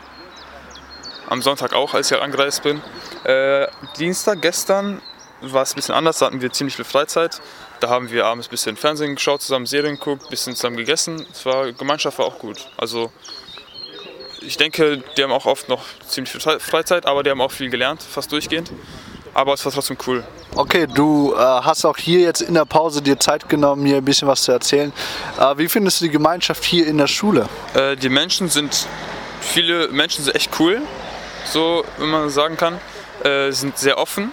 am 1.29 1.43
Sonntag 1.43 1.73
auch, 1.73 1.95
als 1.95 2.11
ich 2.11 2.21
angereist 2.21 2.63
bin. 2.63 2.81
Äh, 3.25 3.67
Dienstag, 3.99 4.43
gestern 4.43 5.03
war 5.41 5.63
es 5.63 5.73
ein 5.73 5.77
bisschen 5.77 5.95
anders, 5.95 6.19
da 6.19 6.27
hatten 6.27 6.41
wir 6.41 6.53
ziemlich 6.53 6.77
viel 6.77 6.85
Freizeit. 6.85 7.41
Da 7.81 7.89
haben 7.89 8.11
wir 8.11 8.27
abends 8.27 8.49
ein 8.49 8.51
bisschen 8.51 8.77
Fernsehen 8.77 9.15
geschaut, 9.17 9.43
zusammen 9.43 9.67
Serien 9.67 9.97
geguckt, 9.97 10.25
ein 10.25 10.31
bisschen 10.31 10.55
zusammen 10.55 10.77
gegessen. 10.77 11.27
Es 11.31 11.45
war, 11.45 11.73
Gemeinschaft 11.73 12.19
war 12.19 12.27
auch 12.27 12.39
gut. 12.39 12.69
Also 12.77 13.13
ich 14.41 14.57
denke, 14.57 15.03
die 15.17 15.23
haben 15.23 15.33
auch 15.33 15.47
oft 15.47 15.69
noch 15.69 15.83
ziemlich 16.07 16.33
viel 16.33 16.59
Freizeit, 16.61 17.07
aber 17.07 17.23
die 17.23 17.31
haben 17.31 17.41
auch 17.41 17.51
viel 17.51 17.69
gelernt, 17.69 18.03
fast 18.03 18.33
durchgehend. 18.33 18.73
Aber 19.35 19.53
es 19.53 19.65
war 19.67 19.73
trotzdem 19.73 19.99
cool. 20.07 20.25
Okay, 20.55 20.87
du 20.87 21.35
äh, 21.35 21.39
hast 21.39 21.85
auch 21.85 21.99
hier 21.99 22.21
jetzt 22.21 22.41
in 22.41 22.55
der 22.55 22.65
Pause 22.65 23.03
dir 23.03 23.21
Zeit 23.21 23.51
genommen, 23.51 23.83
mir 23.83 23.99
ein 23.99 24.05
bisschen 24.05 24.27
was 24.27 24.43
zu 24.43 24.53
erzählen. 24.53 24.93
Äh, 25.39 25.59
wie 25.59 25.69
findest 25.69 26.01
du 26.01 26.07
die 26.07 26.11
Gemeinschaft 26.11 26.65
hier 26.65 26.87
in 26.87 26.97
der 26.97 27.07
Schule? 27.07 27.47
Äh, 27.75 27.97
die 27.97 28.09
Menschen 28.09 28.49
sind, 28.49 28.87
viele 29.41 29.89
Menschen 29.89 30.25
sind 30.25 30.35
echt 30.35 30.59
cool 30.59 30.81
so 31.47 31.85
wenn 31.99 32.11
man 32.11 32.31
sagen 32.31 32.57
kann. 32.57 32.79
Äh, 33.25 33.51
sind 33.53 33.79
sehr 33.79 33.99
offen, 33.99 34.33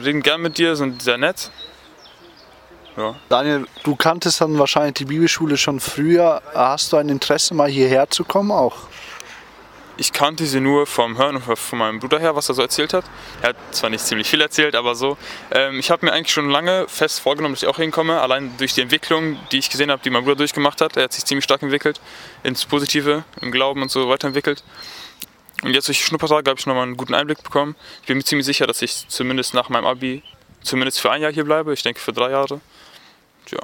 reden 0.00 0.22
gern 0.22 0.40
mit 0.40 0.58
dir, 0.58 0.76
sind 0.76 1.02
sehr 1.02 1.18
nett. 1.18 1.50
Ja. 2.96 3.14
Daniel, 3.28 3.66
du 3.84 3.96
kanntest 3.96 4.40
dann 4.40 4.58
wahrscheinlich 4.58 4.94
die 4.94 5.06
Bibelschule 5.06 5.56
schon 5.56 5.80
früher. 5.80 6.42
Hast 6.54 6.92
du 6.92 6.98
ein 6.98 7.08
Interesse, 7.08 7.54
mal 7.54 7.70
hierher 7.70 8.10
zu 8.10 8.24
kommen 8.24 8.50
auch? 8.50 8.76
Ich 9.98 10.12
kannte 10.12 10.46
sie 10.46 10.60
nur 10.60 10.86
vom 10.86 11.18
Hören 11.18 11.40
von 11.40 11.78
meinem 11.78 12.00
Bruder 12.00 12.18
her, 12.18 12.34
was 12.34 12.48
er 12.48 12.54
so 12.54 12.62
erzählt 12.62 12.94
hat. 12.94 13.04
Er 13.42 13.50
hat 13.50 13.56
zwar 13.72 13.90
nicht 13.90 14.04
ziemlich 14.04 14.26
viel 14.26 14.40
erzählt, 14.40 14.74
aber 14.74 14.94
so. 14.94 15.18
Ähm, 15.50 15.78
ich 15.78 15.90
habe 15.90 16.06
mir 16.06 16.12
eigentlich 16.12 16.32
schon 16.32 16.50
lange 16.50 16.86
fest 16.88 17.20
vorgenommen, 17.20 17.54
dass 17.54 17.62
ich 17.62 17.68
auch 17.68 17.76
hinkomme. 17.76 18.20
Allein 18.20 18.56
durch 18.56 18.72
die 18.72 18.80
Entwicklung, 18.80 19.38
die 19.52 19.58
ich 19.58 19.68
gesehen 19.68 19.90
habe, 19.90 20.02
die 20.02 20.10
mein 20.10 20.24
Bruder 20.24 20.36
durchgemacht 20.36 20.80
hat. 20.80 20.96
Er 20.96 21.04
hat 21.04 21.12
sich 21.12 21.24
ziemlich 21.26 21.44
stark 21.44 21.62
entwickelt, 21.62 22.00
ins 22.42 22.64
Positive, 22.64 23.24
im 23.42 23.52
Glauben 23.52 23.82
und 23.82 23.90
so 23.90 24.08
weiterentwickelt. 24.08 24.64
Und 25.62 25.74
jetzt 25.74 25.88
durch 25.88 26.04
Schnuppertag 26.04 26.48
habe 26.48 26.58
ich 26.58 26.66
nochmal 26.66 26.84
einen 26.84 26.96
guten 26.96 27.14
Einblick 27.14 27.42
bekommen. 27.42 27.76
Ich 28.00 28.08
bin 28.08 28.16
mir 28.16 28.24
ziemlich 28.24 28.46
sicher, 28.46 28.66
dass 28.66 28.82
ich 28.82 29.06
zumindest 29.08 29.54
nach 29.54 29.68
meinem 29.68 29.86
Abi 29.86 30.22
zumindest 30.62 31.00
für 31.00 31.10
ein 31.10 31.22
Jahr 31.22 31.32
hier 31.32 31.44
bleibe. 31.44 31.72
Ich 31.72 31.82
denke 31.82 32.00
für 32.00 32.12
drei 32.12 32.30
Jahre. 32.30 32.60
Tja. 33.46 33.60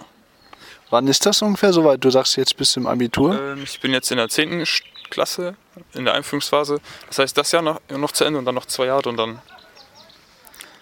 Wann 0.91 1.07
ist 1.07 1.27
das 1.27 1.43
ungefähr 1.43 1.73
soweit? 1.73 2.03
Du 2.03 2.11
sagst 2.11 2.37
jetzt 2.37 2.57
bis 2.57 2.73
zum 2.73 2.87
Abitur? 2.87 3.39
Ähm, 3.39 3.63
ich 3.63 3.81
bin 3.81 3.93
jetzt 3.93 4.11
in 4.11 4.17
der 4.17 4.29
10. 4.29 4.65
Klasse, 5.11 5.57
in 5.95 6.05
der 6.05 6.15
Einführungsphase. 6.15 6.81
Das 7.09 7.19
heißt, 7.19 7.37
das 7.37 7.53
Jahr 7.53 7.63
noch, 7.63 7.81
noch 7.91 8.13
zu 8.13 8.25
Ende 8.25 8.39
und 8.39 8.45
dann 8.45 8.55
noch 8.55 8.67
zwei 8.67 8.87
Jahre 8.87 9.09
und 9.09 9.17
dann 9.17 9.41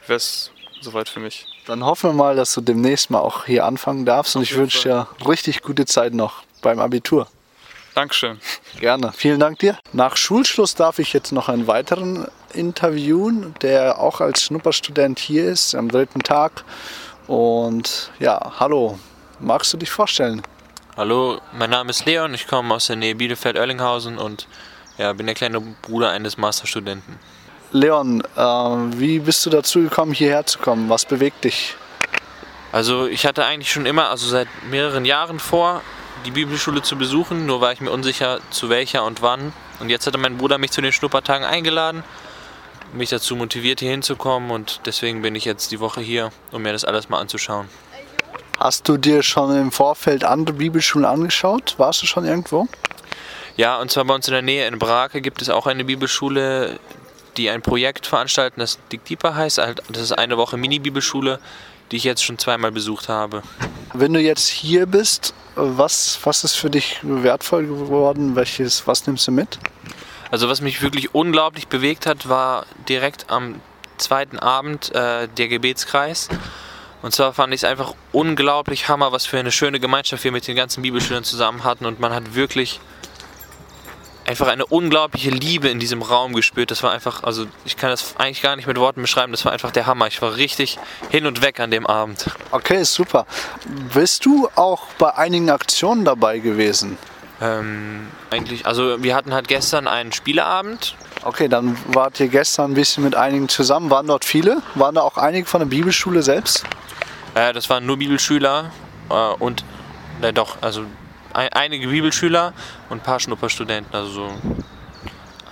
wäre 0.07 0.17
es 0.17 0.51
soweit 0.81 1.09
für 1.09 1.21
mich. 1.21 1.47
Dann 1.67 1.85
hoffen 1.85 2.11
wir 2.11 2.15
mal, 2.15 2.37
dass 2.37 2.55
du 2.55 2.61
demnächst 2.61 3.11
mal 3.11 3.21
auch 3.21 3.47
hier 3.47 3.65
anfangen 3.65 4.05
darfst 4.05 4.37
und 4.37 4.43
ich 4.43 4.57
wünsche 4.57 4.83
dir 4.83 5.09
richtig 5.27 5.63
gute 5.63 5.87
Zeit 5.87 6.15
noch 6.15 6.43
beim 6.63 6.79
Abitur. 6.79 7.29
Dankeschön. 7.95 8.41
Gerne. 8.81 9.13
Vielen 9.15 9.41
Dank 9.41 9.59
dir. 9.59 9.79
Nach 9.93 10.17
Schulschluss 10.17 10.75
darf 10.75 10.99
ich 10.99 11.13
jetzt 11.13 11.33
noch 11.33 11.49
einen 11.49 11.67
weiteren 11.67 12.27
interviewen, 12.53 13.55
der 13.63 13.99
auch 13.99 14.21
als 14.21 14.43
Schnupperstudent 14.43 15.19
hier 15.19 15.47
ist, 15.47 15.75
am 15.75 15.89
dritten 15.89 16.21
Tag. 16.21 16.65
Und 17.27 18.11
ja, 18.19 18.53
hallo, 18.61 18.99
magst 19.41 19.73
du 19.73 19.77
dich 19.77 19.91
vorstellen? 19.91 20.43
Hallo, 20.97 21.41
mein 21.53 21.71
Name 21.71 21.91
ist 21.91 22.05
Leon, 22.07 22.33
ich 22.35 22.47
komme 22.47 22.75
aus 22.75 22.87
der 22.87 22.97
Nähe 22.97 23.15
Bielefeld-Oerlinghausen 23.15 24.19
und 24.19 24.47
ja, 24.99 25.13
bin 25.13 25.27
der 25.27 25.35
kleine 25.35 25.61
Bruder 25.61 26.11
eines 26.11 26.39
Masterstudenten. 26.39 27.19
Leon, 27.73 28.23
äh, 28.37 28.41
wie 28.41 29.19
bist 29.19 29.45
du 29.45 29.51
dazu 29.51 29.81
gekommen, 29.81 30.13
hierher 30.13 30.47
zu 30.47 30.59
kommen? 30.59 30.89
Was 30.89 31.05
bewegt 31.05 31.45
dich? 31.45 31.75
Also 32.73 33.07
ich 33.07 33.27
hatte 33.27 33.45
eigentlich 33.45 33.71
schon 33.71 33.87
immer, 33.87 34.11
also 34.11 34.27
seit 34.27 34.49
mehreren 34.71 35.05
Jahren 35.05 35.39
vor, 35.39 35.83
die 36.27 36.33
Bibelschule 36.33 36.83
zu 36.83 36.97
besuchen, 36.97 37.47
nur 37.47 37.61
war 37.61 37.73
ich 37.73 37.81
mir 37.81 37.93
unsicher, 37.93 38.41
zu 38.51 38.69
welcher 38.69 39.05
und 39.05 39.23
wann. 39.23 39.53
Und 39.79 39.91
jetzt 39.91 40.09
hatte 40.09 40.19
mein 40.19 40.37
Bruder 40.37 40.59
mich 40.59 40.73
zu 40.73 40.81
den 40.81 40.91
Schnuppertagen 40.91 41.47
eingeladen, 41.47 42.03
mich 42.93 43.11
dazu 43.11 43.37
motiviert, 43.37 43.79
hier 43.79 43.93
hinzukommen. 43.93 44.51
Und 44.51 44.81
deswegen 44.87 45.23
bin 45.23 45.37
ich 45.37 45.45
jetzt 45.45 45.71
die 45.71 45.79
Woche 45.79 46.01
hier, 46.01 46.33
um 46.51 46.62
mir 46.62 46.73
das 46.73 46.85
alles 46.85 47.09
mal 47.09 47.21
anzuschauen. 47.21 47.69
Hast 48.59 48.89
du 48.89 48.97
dir 48.97 49.23
schon 49.23 49.57
im 49.57 49.71
Vorfeld 49.71 50.25
andere 50.25 50.57
Bibelschulen 50.57 51.07
angeschaut? 51.07 51.75
Warst 51.79 52.03
du 52.03 52.07
schon 52.07 52.25
irgendwo? 52.25 52.67
Ja, 53.57 53.81
und 53.81 53.93
zwar 53.93 54.05
bei 54.05 54.15
uns 54.15 54.27
in 54.27 54.33
der 54.33 54.43
Nähe 54.43 54.67
in 54.67 54.81
Brake 54.81 55.21
gibt 55.21 55.43
es 55.43 55.49
auch 55.49 55.69
eine 55.69 55.85
Bibelschule, 55.85 56.81
die 57.37 57.51
ein 57.51 57.62
Projekt 57.62 58.05
veranstaltet, 58.05 58.59
das 58.61 58.79
Diktipa 58.91 59.35
heißt. 59.35 59.59
Das 59.59 60.03
ist 60.03 60.12
eine 60.12 60.37
Woche 60.37 60.57
Mini-Bibelschule, 60.57 61.39
die 61.90 61.96
ich 61.96 62.05
jetzt 62.05 62.25
schon 62.25 62.38
zweimal 62.38 62.72
besucht 62.72 63.09
habe. 63.09 63.42
Wenn 63.94 64.12
du 64.12 64.20
jetzt 64.20 64.49
hier 64.49 64.87
bist, 64.87 65.35
was, 65.55 66.18
was 66.22 66.44
ist 66.44 66.55
für 66.55 66.70
dich 66.70 66.99
wertvoll 67.03 67.66
geworden? 67.66 68.37
Welches, 68.37 68.87
was 68.87 69.07
nimmst 69.07 69.27
du 69.27 69.33
mit? 69.33 69.59
Also 70.31 70.49
was 70.49 70.61
mich 70.61 70.83
wirklich 70.83 71.14
unglaublich 71.14 71.68
bewegt 71.68 72.07
hat, 72.07 72.29
war 72.29 72.66
direkt 72.88 73.31
am 73.31 73.61
zweiten 73.96 74.38
Abend 74.38 74.94
äh, 74.94 75.29
der 75.29 75.49
Gebetskreis. 75.49 76.29
Und 77.03 77.14
zwar 77.14 77.33
fand 77.33 77.55
ich 77.55 77.61
es 77.61 77.64
einfach 77.64 77.94
unglaublich 78.12 78.88
Hammer, 78.88 79.12
was 79.12 79.27
für 79.27 79.38
eine 79.38 79.53
schöne 79.53 79.81
Gemeinschaft 79.81 80.25
wir 80.25 80.33
mit 80.33 80.46
den 80.49 80.57
ganzen 80.57 80.83
Bibelschülern 80.83 81.25
zusammen 81.25 81.64
hatten. 81.64 81.87
Und 81.87 82.01
man 82.01 82.12
hat 82.12 82.35
wirklich 82.35 82.81
einfach 84.27 84.49
eine 84.49 84.67
unglaubliche 84.67 85.31
Liebe 85.31 85.69
in 85.69 85.79
diesem 85.79 86.03
Raum 86.03 86.35
gespürt. 86.35 86.71
Das 86.71 86.83
war 86.83 86.93
einfach, 86.93 87.23
also 87.23 87.47
ich 87.65 87.77
kann 87.77 87.91
das 87.91 88.17
eigentlich 88.17 88.43
gar 88.43 88.57
nicht 88.57 88.67
mit 88.67 88.77
Worten 88.79 89.01
beschreiben, 89.03 89.33
das 89.33 89.45
war 89.45 89.53
einfach 89.53 89.71
der 89.71 89.87
Hammer. 89.87 90.07
Ich 90.09 90.21
war 90.21 90.37
richtig 90.37 90.79
hin 91.11 91.27
und 91.27 91.43
weg 91.43 91.61
an 91.61 91.71
dem 91.71 91.87
Abend. 91.87 92.27
Okay, 92.51 92.83
super. 92.85 93.27
Bist 93.95 94.25
du 94.27 94.49
auch 94.57 94.85
bei 94.99 95.15
einigen 95.15 95.51
Aktionen 95.51 96.05
dabei 96.05 96.39
gewesen? 96.39 96.99
Ähm, 97.41 98.09
eigentlich, 98.31 98.67
also 98.67 99.03
wir 99.03 99.15
hatten 99.15 99.35
halt 99.35 99.47
gestern 99.47 99.87
einen 99.89 100.12
Spieleabend. 100.12 100.97
Okay, 101.23 101.49
dann 101.49 101.77
wart 101.89 102.19
ihr 102.19 102.29
gestern 102.29 102.73
ein 102.73 102.75
bisschen 102.75 103.05
mit 103.05 103.15
einigen 103.15 103.49
zusammen. 103.49 103.91
Waren 103.91 104.07
dort 104.07 104.25
viele? 104.25 104.62
Waren 104.75 104.95
da 104.95 105.03
auch 105.03 105.19
einige 105.19 105.47
von 105.47 105.61
der 105.61 105.67
Bibelschule 105.67 106.23
selbst? 106.23 106.65
Äh, 107.35 107.53
das 107.53 107.69
waren 107.69 107.85
nur 107.85 107.99
Bibelschüler 107.99 108.71
äh, 109.11 109.15
und 109.39 109.65
äh, 110.23 110.33
doch, 110.33 110.57
also 110.62 110.87
ein, 111.37 111.53
einige 111.53 111.88
Bibelschüler 111.88 112.53
und 112.88 112.99
ein 112.99 113.03
paar 113.03 113.20
Schnupperstudenten, 113.20 113.94
also 113.94 114.11
so 114.11 114.31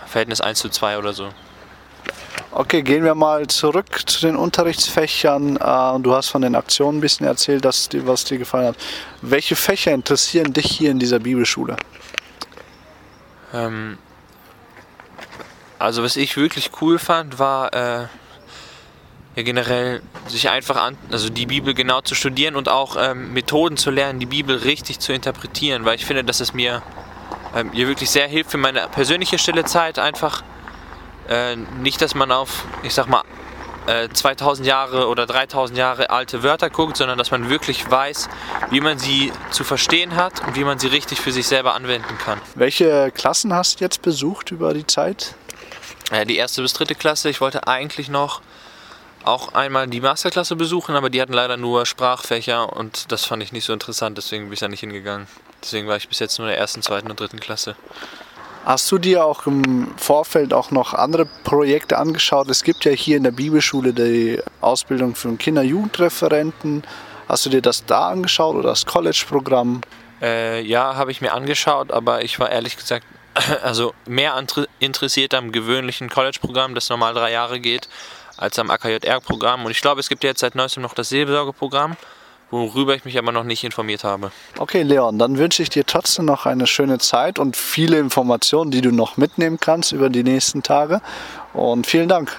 Verhältnis 0.07 0.41
1 0.41 0.59
zu 0.59 0.69
2 0.69 0.99
oder 0.99 1.13
so. 1.13 1.29
Okay, 2.51 2.83
gehen 2.83 3.05
wir 3.05 3.15
mal 3.15 3.47
zurück 3.49 4.09
zu 4.09 4.21
den 4.21 4.37
Unterrichtsfächern. 4.37 5.57
Äh, 5.57 6.01
du 6.01 6.15
hast 6.15 6.29
von 6.29 6.43
den 6.43 6.55
Aktionen 6.55 6.99
ein 6.99 7.01
bisschen 7.01 7.27
erzählt, 7.27 7.65
dass 7.65 7.89
was 7.93 8.25
dir 8.25 8.39
gefallen 8.39 8.69
hat. 8.69 8.77
Welche 9.23 9.57
Fächer 9.57 9.93
interessieren 9.93 10.53
dich 10.53 10.67
hier 10.67 10.91
in 10.91 10.99
dieser 10.99 11.19
Bibelschule? 11.19 11.77
Ähm, 13.53 13.99
also 15.79 16.03
was 16.03 16.17
ich 16.17 16.37
wirklich 16.37 16.71
cool 16.81 16.99
fand, 16.99 17.39
war 17.39 17.73
äh, 17.75 18.07
ja 19.37 19.43
generell 19.43 20.03
sich 20.29 20.49
einfach 20.49 20.77
an, 20.77 20.97
also 21.11 21.29
die 21.29 21.47
Bibel 21.47 21.75
genau 21.75 22.01
zu 22.01 22.15
studieren 22.15 22.57
und 22.57 22.69
auch 22.69 22.97
ähm, 22.99 23.33
Methoden 23.33 23.77
zu 23.77 23.91
lernen, 23.91 24.21
die 24.21 24.27
Bibel 24.27 24.57
richtig 24.57 25.01
zu 25.01 25.13
interpretieren, 25.13 25.85
weil 25.85 25.97
ich 25.97 26.07
finde, 26.07 26.25
dass 26.25 26.41
es 26.41 26.55
mir 26.55 26.83
ähm, 27.55 27.71
hier 27.73 27.89
wirklich 27.89 28.11
sehr 28.11 28.29
hilft 28.29 28.51
für 28.51 28.59
meine 28.59 28.89
persönliche 28.89 29.39
stille 29.39 29.65
Zeit 29.65 29.99
einfach 29.99 30.43
äh, 31.29 31.57
nicht, 31.57 32.01
dass 32.01 32.15
man 32.15 32.31
auf, 32.31 32.65
ich 32.83 32.95
sag 32.95 33.09
mal, 33.09 33.23
äh, 33.87 34.09
2000 34.09 34.67
Jahre 34.67 35.09
oder 35.09 35.27
3000 35.27 35.79
Jahre 35.79 36.11
alte 36.11 36.43
Wörter 36.43 36.71
guckt, 36.71 36.97
sondern 36.97 37.19
dass 37.19 37.31
man 37.31 37.51
wirklich 37.51 37.91
weiß, 37.91 38.29
wie 38.71 38.81
man 38.81 38.99
sie 38.99 39.33
zu 39.51 39.65
verstehen 39.65 40.17
hat 40.17 40.47
und 40.47 40.57
wie 40.57 40.65
man 40.65 40.79
sie 40.79 40.87
richtig 40.87 41.21
für 41.21 41.33
sich 41.33 41.47
selber 41.47 41.75
anwenden 41.75 42.17
kann. 42.19 42.41
Welche 42.55 43.11
Klassen 43.11 43.53
hast 43.53 43.81
du 43.81 43.85
jetzt 43.85 44.03
besucht 44.03 44.51
über 44.53 44.73
die 44.75 44.87
Zeit? 44.87 45.35
Äh, 46.11 46.25
die 46.25 46.37
erste 46.37 46.63
bis 46.63 46.73
dritte 46.73 46.95
Klasse. 46.95 47.29
Ich 47.29 47.41
wollte 47.41 47.67
eigentlich 47.67 48.09
noch 48.09 48.41
auch 49.25 49.55
einmal 49.55 49.87
die 49.87 50.01
Masterklasse 50.01 50.57
besuchen, 50.57 50.97
aber 50.97 51.11
die 51.11 51.21
hatten 51.21 51.33
leider 51.33 51.57
nur 51.57 51.87
Sprachfächer 51.87 52.73
und 52.73 53.11
das 53.13 53.25
fand 53.25 53.43
ich 53.43 53.53
nicht 53.53 53.65
so 53.65 53.73
interessant, 53.73 54.19
deswegen 54.19 54.45
bin 54.45 54.53
ich 54.53 54.61
da 54.61 54.69
nicht 54.69 54.81
hingegangen. 54.81 55.27
Deswegen 55.63 55.89
war 55.89 55.97
ich 55.97 56.09
bis 56.09 56.19
jetzt 56.19 56.39
nur 56.39 56.47
in 56.47 56.53
der 56.53 56.61
ersten, 56.61 56.83
zweiten 56.83 57.11
und 57.11 57.19
dritten 57.19 57.41
Klasse. 57.41 57.75
Hast 58.65 58.91
du 58.91 58.99
dir 58.99 59.25
auch 59.25 59.47
im 59.47 59.93
Vorfeld 59.97 60.55
auch 60.55 60.71
noch 60.71 60.95
andere 60.95 61.27
Projekte 61.27 61.99
angeschaut? 61.99 62.49
Es 62.49 62.65
gibt 62.65 62.85
ja 62.85 62.93
hier 62.93 63.19
in 63.19 63.23
der 63.23 63.31
Bibelschule 63.31 63.93
die 63.93 64.41
Ausbildung 64.63 65.15
für 65.15 65.35
Kinder-Jugendreferenten. 65.37 66.83
Hast 67.29 67.45
du 67.45 67.51
dir 67.51 67.61
das 67.61 67.85
da 67.85 68.09
angeschaut 68.09 68.57
oder 68.57 68.71
das 68.71 68.87
College-Programm? 68.87 69.83
Äh, 70.23 70.63
ja, 70.63 70.97
habe 70.97 71.11
ich 71.11 71.21
mir 71.21 71.33
angeschaut, 71.33 71.93
aber 71.93 72.25
ich 72.25 72.41
war 72.41 72.51
ehrlich 72.51 72.77
gesagt 72.77 73.05
also 73.63 73.95
mehr 74.07 74.43
interessiert 74.79 75.35
am 75.35 75.53
gewöhnlichen 75.53 76.09
College-Programm, 76.09 76.75
das 76.75 76.89
normal 76.89 77.15
drei 77.15 77.33
Jahre 77.33 77.61
geht, 77.61 77.89
als 78.37 78.59
am 78.59 78.71
AKJR-Programm. 78.71 79.65
Und 79.65 79.71
ich 79.71 79.81
glaube, 79.81 80.01
es 80.01 80.09
gibt 80.09 80.25
jetzt 80.25 80.41
seit 80.41 80.55
neuestem 80.55 80.83
noch 80.83 80.95
das 80.95 81.09
Seelsorgeprogramm, 81.09 81.97
worüber 82.51 82.95
ich 82.95 83.05
mich 83.05 83.19
aber 83.19 83.33
noch 83.33 83.45
nicht 83.45 83.65
informiert 83.65 84.05
habe. 84.05 84.31
Okay, 84.59 84.83
Leon, 84.83 85.19
dann 85.19 85.39
wünsche 85.39 85.63
ich 85.63 85.71
dir 85.71 85.85
trotzdem 85.87 86.25
noch 86.25 86.47
eine 86.47 86.67
schöne 86.67 86.99
Zeit 86.99 87.39
und 87.39 87.57
viele 87.57 87.99
Informationen, 87.99 88.71
die 88.71 88.81
du 88.81 88.91
noch 88.91 89.17
mitnehmen 89.17 89.59
kannst 89.61 89.93
über 89.93 90.11
die 90.11 90.23
nächsten 90.23 90.63
Tage. 90.63 91.01
Und 91.53 91.87
vielen 91.87 92.09
Dank. 92.09 92.37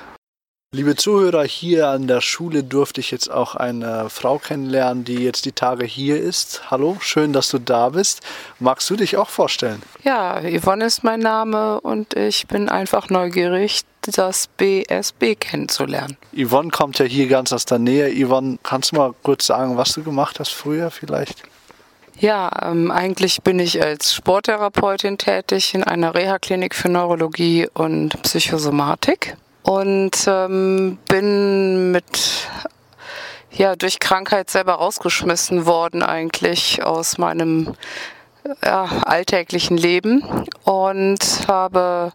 Liebe 0.76 0.98
Zuhörer, 0.98 1.46
hier 1.46 1.88
an 1.88 2.06
der 2.06 2.20
Schule 2.20 2.62
durfte 2.62 3.00
ich 3.00 3.10
jetzt 3.10 3.32
auch 3.32 3.56
eine 3.56 4.10
Frau 4.10 4.40
kennenlernen, 4.40 5.06
die 5.06 5.24
jetzt 5.24 5.46
die 5.46 5.54
Tage 5.54 5.86
hier 5.86 6.22
ist. 6.22 6.70
Hallo, 6.70 6.98
schön, 7.00 7.32
dass 7.32 7.48
du 7.50 7.60
da 7.60 7.88
bist. 7.90 8.20
Magst 8.60 8.90
du 8.90 8.98
dich 8.98 9.16
auch 9.16 9.30
vorstellen? 9.30 9.82
Ja, 10.04 10.42
Yvonne 10.42 10.84
ist 10.84 11.02
mein 11.06 11.22
Name 11.22 11.80
und 11.80 12.14
ich 12.16 12.48
bin 12.48 12.68
einfach 12.68 13.10
neugierig, 13.10 13.84
das 14.12 14.48
BSB 14.48 15.36
kennenzulernen. 15.40 16.18
Yvonne 16.36 16.70
kommt 16.70 17.00
ja 17.00 17.06
hier 17.06 17.28
ganz 17.28 17.54
aus 17.54 17.66
der 17.66 17.80
Nähe. 17.80 18.12
Yvonne, 18.14 18.58
kannst 18.64 18.92
du 18.92 18.98
mal 18.98 19.14
kurz 19.24 19.46
sagen, 19.46 19.78
was 19.78 19.94
du 19.94 20.04
gemacht 20.04 20.40
hast 20.40 20.52
früher 20.52 20.92
vielleicht? 20.92 21.44
Ja, 22.18 22.50
ähm, 22.62 22.92
eigentlich 22.92 23.42
bin 23.42 23.60
ich 23.60 23.82
als 23.82 24.14
Sporttherapeutin 24.14 25.18
tätig 25.18 25.74
in 25.74 25.84
einer 25.84 26.16
Reha-Klinik 26.16 26.74
für 26.74 26.88
Neurologie 26.88 27.68
und 27.74 28.22
Psychosomatik 28.24 29.36
und 29.64 30.26
ähm, 30.26 30.98
bin 31.10 31.92
mit 31.92 32.48
ja 33.52 33.76
durch 33.76 34.00
Krankheit 34.00 34.50
selber 34.50 34.74
rausgeschmissen 34.74 35.66
worden 35.66 36.04
eigentlich 36.04 36.84
aus 36.84 37.18
meinem 37.18 37.76
ja, 38.64 38.84
alltäglichen 39.06 39.78
Leben 39.78 40.24
und 40.64 41.48
habe 41.48 42.12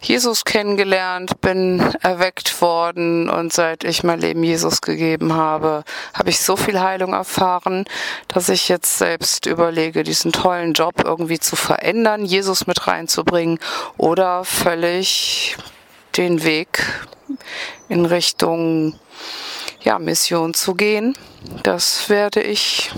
Jesus 0.00 0.44
kennengelernt, 0.44 1.40
bin 1.40 1.80
erweckt 2.00 2.60
worden 2.60 3.28
und 3.28 3.52
seit 3.52 3.84
ich 3.84 4.02
mein 4.02 4.20
Leben 4.20 4.42
Jesus 4.42 4.80
gegeben 4.80 5.34
habe, 5.34 5.84
habe 6.14 6.30
ich 6.30 6.40
so 6.40 6.56
viel 6.56 6.80
Heilung 6.80 7.12
erfahren, 7.12 7.84
dass 8.28 8.48
ich 8.48 8.68
jetzt 8.68 8.98
selbst 8.98 9.46
überlege, 9.46 10.02
diesen 10.02 10.32
tollen 10.32 10.72
Job 10.72 10.94
irgendwie 11.04 11.38
zu 11.38 11.56
verändern, 11.56 12.24
Jesus 12.24 12.66
mit 12.66 12.86
reinzubringen 12.86 13.58
oder 13.96 14.44
völlig 14.44 15.56
den 16.16 16.42
Weg 16.42 16.82
in 17.88 18.06
Richtung 18.06 18.98
ja, 19.82 19.98
Mission 19.98 20.54
zu 20.54 20.74
gehen. 20.74 21.16
Das 21.62 22.08
werde 22.08 22.42
ich 22.42 22.90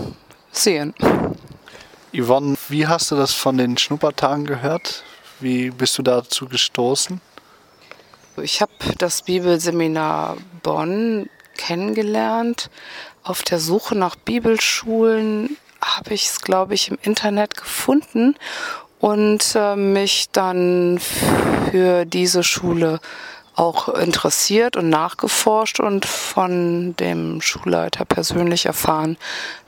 sehen. 0.50 0.94
Yvonne, 2.14 2.56
wie 2.68 2.86
hast 2.86 3.10
du 3.10 3.16
das 3.16 3.32
von 3.32 3.56
den 3.56 3.78
Schnuppertagen 3.78 4.44
gehört? 4.44 5.02
Wie 5.40 5.70
bist 5.70 5.96
du 5.96 6.02
dazu 6.02 6.46
gestoßen? 6.46 7.22
Ich 8.42 8.60
habe 8.60 8.72
das 8.98 9.22
Bibelseminar 9.22 10.36
Bonn 10.62 11.30
kennengelernt. 11.56 12.70
Auf 13.22 13.42
der 13.42 13.58
Suche 13.58 13.94
nach 13.94 14.16
Bibelschulen 14.16 15.56
habe 15.82 16.12
ich 16.12 16.26
es, 16.26 16.40
glaube 16.42 16.74
ich, 16.74 16.90
im 16.90 16.98
Internet 17.00 17.56
gefunden 17.56 18.36
und 19.00 19.54
äh, 19.54 19.74
mich 19.74 20.28
dann 20.32 20.98
für 21.70 22.04
diese 22.04 22.42
Schule 22.42 23.00
auch 23.54 23.88
interessiert 23.88 24.76
und 24.76 24.88
nachgeforscht 24.88 25.80
und 25.80 26.06
von 26.06 26.94
dem 26.96 27.40
Schulleiter 27.42 28.04
persönlich 28.04 28.66
erfahren, 28.66 29.16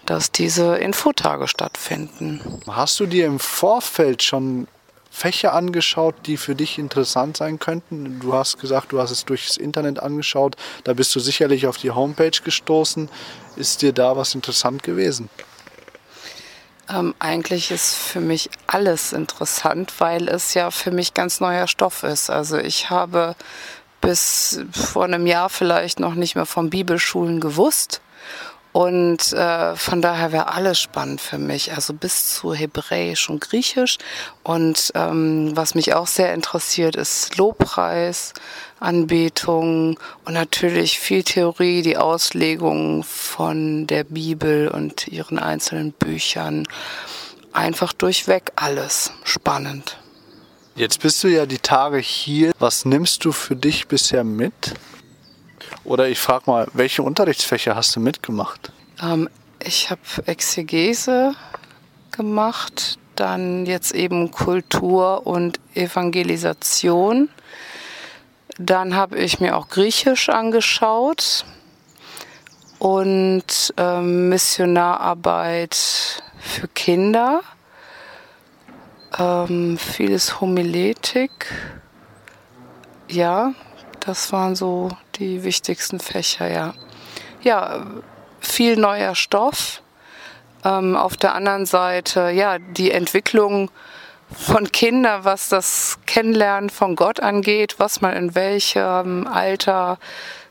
dass 0.06 0.30
diese 0.30 0.76
Infotage 0.76 1.48
stattfinden. 1.48 2.40
Hast 2.66 3.00
du 3.00 3.06
dir 3.06 3.26
im 3.26 3.38
Vorfeld 3.38 4.22
schon 4.22 4.66
Fächer 5.10 5.52
angeschaut, 5.52 6.14
die 6.26 6.36
für 6.36 6.54
dich 6.54 6.78
interessant 6.78 7.36
sein 7.36 7.58
könnten? 7.58 8.18
Du 8.20 8.34
hast 8.34 8.58
gesagt, 8.58 8.92
du 8.92 9.00
hast 9.00 9.12
es 9.12 9.24
durchs 9.24 9.56
Internet 9.56 10.00
angeschaut. 10.00 10.56
Da 10.82 10.92
bist 10.92 11.14
du 11.14 11.20
sicherlich 11.20 11.66
auf 11.66 11.76
die 11.76 11.92
Homepage 11.92 12.38
gestoßen. 12.42 13.08
Ist 13.56 13.82
dir 13.82 13.92
da 13.92 14.16
was 14.16 14.34
interessant 14.34 14.82
gewesen? 14.82 15.30
Ähm, 16.90 17.14
eigentlich 17.18 17.70
ist 17.70 17.94
für 17.94 18.20
mich 18.20 18.50
alles 18.66 19.12
interessant, 19.12 19.92
weil 19.98 20.28
es 20.28 20.54
ja 20.54 20.70
für 20.70 20.90
mich 20.90 21.14
ganz 21.14 21.40
neuer 21.40 21.66
Stoff 21.66 22.02
ist. 22.02 22.28
Also 22.28 22.58
ich 22.58 22.90
habe 22.90 23.36
bis 24.00 24.60
vor 24.72 25.04
einem 25.04 25.26
Jahr 25.26 25.48
vielleicht 25.48 25.98
noch 25.98 26.14
nicht 26.14 26.34
mehr 26.34 26.44
von 26.44 26.70
Bibelschulen 26.70 27.40
gewusst. 27.40 28.00
Und 28.74 29.32
äh, 29.32 29.76
von 29.76 30.02
daher 30.02 30.32
wäre 30.32 30.52
alles 30.52 30.80
spannend 30.80 31.20
für 31.20 31.38
mich, 31.38 31.72
also 31.72 31.94
bis 31.94 32.34
zu 32.34 32.52
Hebräisch 32.52 33.30
und 33.30 33.40
Griechisch. 33.40 33.98
Und 34.42 34.90
ähm, 34.96 35.52
was 35.54 35.76
mich 35.76 35.94
auch 35.94 36.08
sehr 36.08 36.34
interessiert, 36.34 36.96
ist 36.96 37.36
Lobpreis, 37.36 38.32
Anbetung 38.80 40.00
und 40.24 40.34
natürlich 40.34 40.98
viel 40.98 41.22
Theorie, 41.22 41.82
die 41.82 41.96
Auslegung 41.96 43.04
von 43.04 43.86
der 43.86 44.02
Bibel 44.02 44.66
und 44.66 45.06
ihren 45.06 45.38
einzelnen 45.38 45.92
Büchern. 45.92 46.66
Einfach 47.52 47.92
durchweg 47.92 48.50
alles 48.56 49.12
spannend. 49.22 49.98
Jetzt 50.74 51.00
bist 51.00 51.22
du 51.22 51.28
ja 51.28 51.46
die 51.46 51.60
Tage 51.60 51.98
hier. 51.98 52.50
Was 52.58 52.84
nimmst 52.84 53.24
du 53.24 53.30
für 53.30 53.54
dich 53.54 53.86
bisher 53.86 54.24
mit? 54.24 54.74
Oder 55.84 56.08
ich 56.08 56.18
frage 56.18 56.44
mal, 56.46 56.66
welche 56.72 57.02
Unterrichtsfächer 57.02 57.76
hast 57.76 57.94
du 57.94 58.00
mitgemacht? 58.00 58.72
Ähm, 59.02 59.28
ich 59.62 59.90
habe 59.90 60.00
Exegese 60.26 61.34
gemacht, 62.10 62.98
dann 63.16 63.66
jetzt 63.66 63.94
eben 63.94 64.30
Kultur 64.30 65.26
und 65.26 65.60
Evangelisation. 65.74 67.28
Dann 68.58 68.94
habe 68.94 69.18
ich 69.18 69.40
mir 69.40 69.56
auch 69.56 69.68
Griechisch 69.68 70.28
angeschaut 70.28 71.44
und 72.78 73.74
ähm, 73.76 74.28
Missionararbeit 74.28 76.22
für 76.38 76.68
Kinder. 76.68 77.40
ähm, 79.18 79.78
vieles 79.78 80.40
Homiletik. 80.40 81.30
Ja, 83.08 83.52
das 84.00 84.32
waren 84.32 84.56
so 84.56 84.90
die 85.18 85.44
wichtigsten 85.44 86.00
Fächer, 86.00 86.48
ja. 86.50 86.74
Ja, 87.42 87.86
viel 88.40 88.76
neuer 88.76 89.14
Stoff. 89.14 89.82
Ähm, 90.64 90.96
auf 90.96 91.16
der 91.16 91.34
anderen 91.34 91.66
Seite, 91.66 92.30
ja, 92.30 92.58
die 92.58 92.90
Entwicklung 92.90 93.70
von 94.32 94.70
Kindern, 94.72 95.24
was 95.24 95.48
das 95.48 95.98
Kennenlernen 96.06 96.70
von 96.70 96.96
Gott 96.96 97.20
angeht, 97.20 97.76
was 97.78 98.00
man 98.00 98.14
in 98.14 98.34
welchem 98.34 99.26
Alter 99.26 99.98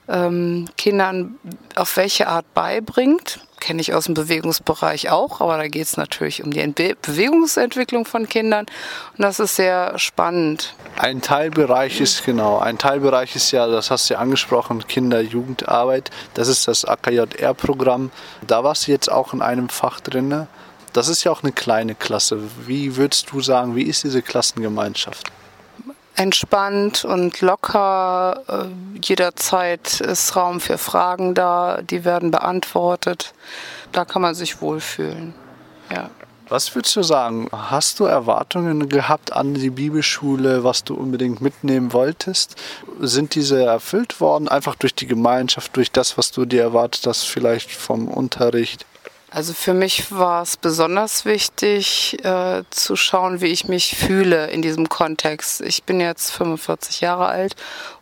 ähm, 0.07 0.67
Kindern 0.77 1.39
auf 1.75 1.97
welche 1.97 2.27
Art 2.27 2.53
beibringt. 2.53 3.39
Kenne 3.63 3.79
ich 3.79 3.93
aus 3.93 4.05
dem 4.05 4.13
Bewegungsbereich 4.13 5.09
auch, 5.09 5.39
aber 5.39 5.55
da 5.55 5.69
geht 5.69 5.83
es 5.83 5.95
natürlich 5.95 6.43
um 6.43 6.51
die 6.51 6.59
Entbe 6.59 6.97
Bewegungsentwicklung 7.01 8.03
von 8.03 8.27
Kindern 8.27 8.65
und 9.17 9.21
das 9.21 9.39
ist 9.39 9.55
sehr 9.55 9.97
spannend. 9.97 10.75
Ein 10.97 11.21
Teilbereich 11.21 12.01
ist 12.01 12.25
genau, 12.25 12.59
ein 12.59 12.77
Teilbereich 12.77 13.37
ist 13.37 13.51
ja, 13.51 13.65
das 13.67 13.89
hast 13.89 14.09
du 14.09 14.15
ja 14.15 14.19
angesprochen, 14.19 14.85
Kinder-Jugendarbeit. 14.85 16.11
Das 16.33 16.49
ist 16.49 16.67
das 16.67 16.83
AKJR-Programm. 16.83 18.11
Da 18.45 18.65
warst 18.65 18.87
du 18.87 18.91
jetzt 18.91 19.09
auch 19.09 19.31
in 19.31 19.41
einem 19.41 19.69
Fach 19.69 20.01
drin. 20.01 20.45
Das 20.91 21.07
ist 21.07 21.23
ja 21.23 21.31
auch 21.31 21.41
eine 21.41 21.53
kleine 21.53 21.95
Klasse. 21.95 22.39
Wie 22.67 22.97
würdest 22.97 23.31
du 23.31 23.39
sagen, 23.39 23.77
wie 23.77 23.83
ist 23.83 24.03
diese 24.03 24.21
Klassengemeinschaft? 24.21 25.31
Entspannt 26.15 27.05
und 27.05 27.41
locker. 27.41 28.41
Äh, 28.47 28.99
jederzeit 29.01 29.99
ist 30.01 30.35
Raum 30.35 30.59
für 30.59 30.77
Fragen 30.77 31.33
da, 31.33 31.79
die 31.81 32.05
werden 32.05 32.31
beantwortet. 32.31 33.33
Da 33.91 34.05
kann 34.05 34.21
man 34.21 34.35
sich 34.35 34.61
wohlfühlen. 34.61 35.33
Ja. 35.91 36.09
Was 36.49 36.75
würdest 36.75 36.95
du 36.95 37.03
sagen? 37.03 37.47
Hast 37.51 37.99
du 37.99 38.05
Erwartungen 38.05 38.89
gehabt 38.89 39.33
an 39.33 39.53
die 39.53 39.69
Bibelschule, 39.69 40.63
was 40.63 40.83
du 40.83 40.93
unbedingt 40.93 41.41
mitnehmen 41.41 41.93
wolltest? 41.93 42.55
Sind 42.99 43.33
diese 43.33 43.63
erfüllt 43.63 44.19
worden, 44.19 44.49
einfach 44.49 44.75
durch 44.75 44.93
die 44.93 45.07
Gemeinschaft, 45.07 45.75
durch 45.75 45.91
das, 45.91 46.17
was 46.17 46.31
du 46.31 46.45
dir 46.45 46.61
erwartet 46.61 47.07
hast, 47.07 47.23
vielleicht 47.23 47.71
vom 47.71 48.07
Unterricht? 48.07 48.85
Also 49.33 49.53
für 49.53 49.73
mich 49.73 50.11
war 50.11 50.43
es 50.43 50.57
besonders 50.57 51.25
wichtig 51.25 52.23
äh, 52.23 52.61
zu 52.69 52.95
schauen, 52.95 53.41
wie 53.41 53.47
ich 53.47 53.67
mich 53.67 53.95
fühle 53.95 54.51
in 54.51 54.61
diesem 54.61 54.89
Kontext. 54.89 55.61
Ich 55.61 55.85
bin 55.85 55.99
jetzt 55.99 56.29
45 56.33 57.01
Jahre 57.01 57.25
alt 57.25 57.55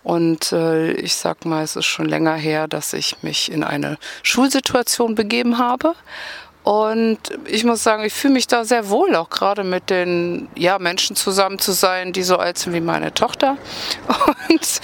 und 0.04 0.52
äh, 0.52 0.92
ich 0.92 1.16
sag 1.16 1.46
mal, 1.46 1.64
es 1.64 1.78
ist 1.78 1.86
schon 1.86 2.10
länger 2.10 2.36
her, 2.36 2.68
dass 2.68 2.92
ich 2.92 3.24
mich 3.24 3.50
in 3.50 3.64
eine 3.64 3.98
Schulsituation 4.24 5.16
begeben 5.16 5.58
habe. 5.58 5.96
Und 6.64 7.18
ich 7.46 7.64
muss 7.64 7.82
sagen, 7.82 8.04
ich 8.04 8.14
fühle 8.14 8.34
mich 8.34 8.48
da 8.48 8.66
sehr 8.66 8.90
wohl, 8.90 9.16
auch 9.16 9.30
gerade 9.30 9.64
mit 9.64 9.90
den 9.90 10.50
ja, 10.56 10.80
Menschen 10.80 11.16
zusammen 11.16 11.60
zu 11.60 11.72
sein, 11.72 12.12
die 12.12 12.24
so 12.24 12.38
alt 12.38 12.58
sind 12.58 12.74
wie 12.74 12.82
meine 12.82 13.14
Tochter. 13.14 13.58
Und 14.50 14.82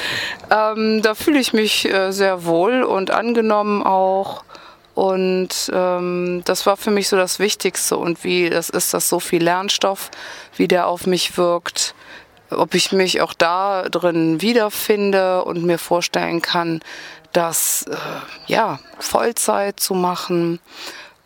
ähm, 0.50 1.02
da 1.02 1.14
fühle 1.14 1.40
ich 1.40 1.52
mich 1.52 1.86
äh, 1.86 2.12
sehr 2.12 2.46
wohl 2.46 2.84
und 2.84 3.12
angenommen 3.12 3.84
auch. 3.84 4.44
Und 4.98 5.70
ähm, 5.72 6.42
das 6.46 6.66
war 6.66 6.76
für 6.76 6.90
mich 6.90 7.08
so 7.08 7.18
das 7.18 7.38
Wichtigste. 7.38 7.98
Und 7.98 8.24
wie 8.24 8.50
das 8.50 8.72
ist, 8.72 8.96
dass 8.96 9.08
so 9.08 9.20
viel 9.20 9.44
Lernstoff, 9.44 10.10
wie 10.56 10.68
der 10.68 10.88
auf 10.88 11.06
mich 11.06 11.38
wirkt, 11.38 11.94
ob 12.50 12.74
ich 12.74 12.92
mich 12.94 13.22
auch 13.22 13.36
da 13.36 13.90
drin 13.90 14.42
wiederfinde 14.42 15.44
und 15.44 15.64
mir 15.64 15.78
vorstellen 15.78 16.42
kann, 16.42 16.82
das 17.32 17.84
äh, 17.84 17.96
ja 18.48 18.80
Vollzeit 18.98 19.80
zu 19.80 19.94
machen 19.94 20.60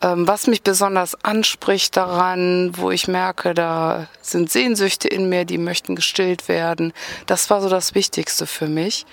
was 0.01 0.47
mich 0.47 0.63
besonders 0.63 1.15
anspricht 1.23 1.95
daran, 1.95 2.71
wo 2.75 2.89
ich 2.91 3.07
merke, 3.07 3.53
da 3.53 4.07
sind 4.21 4.49
Sehnsüchte 4.51 5.07
in 5.07 5.29
mir, 5.29 5.45
die 5.45 5.57
möchten 5.57 5.95
gestillt 5.95 6.47
werden. 6.47 6.93
Das 7.27 7.49
war 7.49 7.61
so 7.61 7.69
das 7.69 7.93
Wichtigste 7.93 8.47
für 8.47 8.67
mich. 8.67 9.05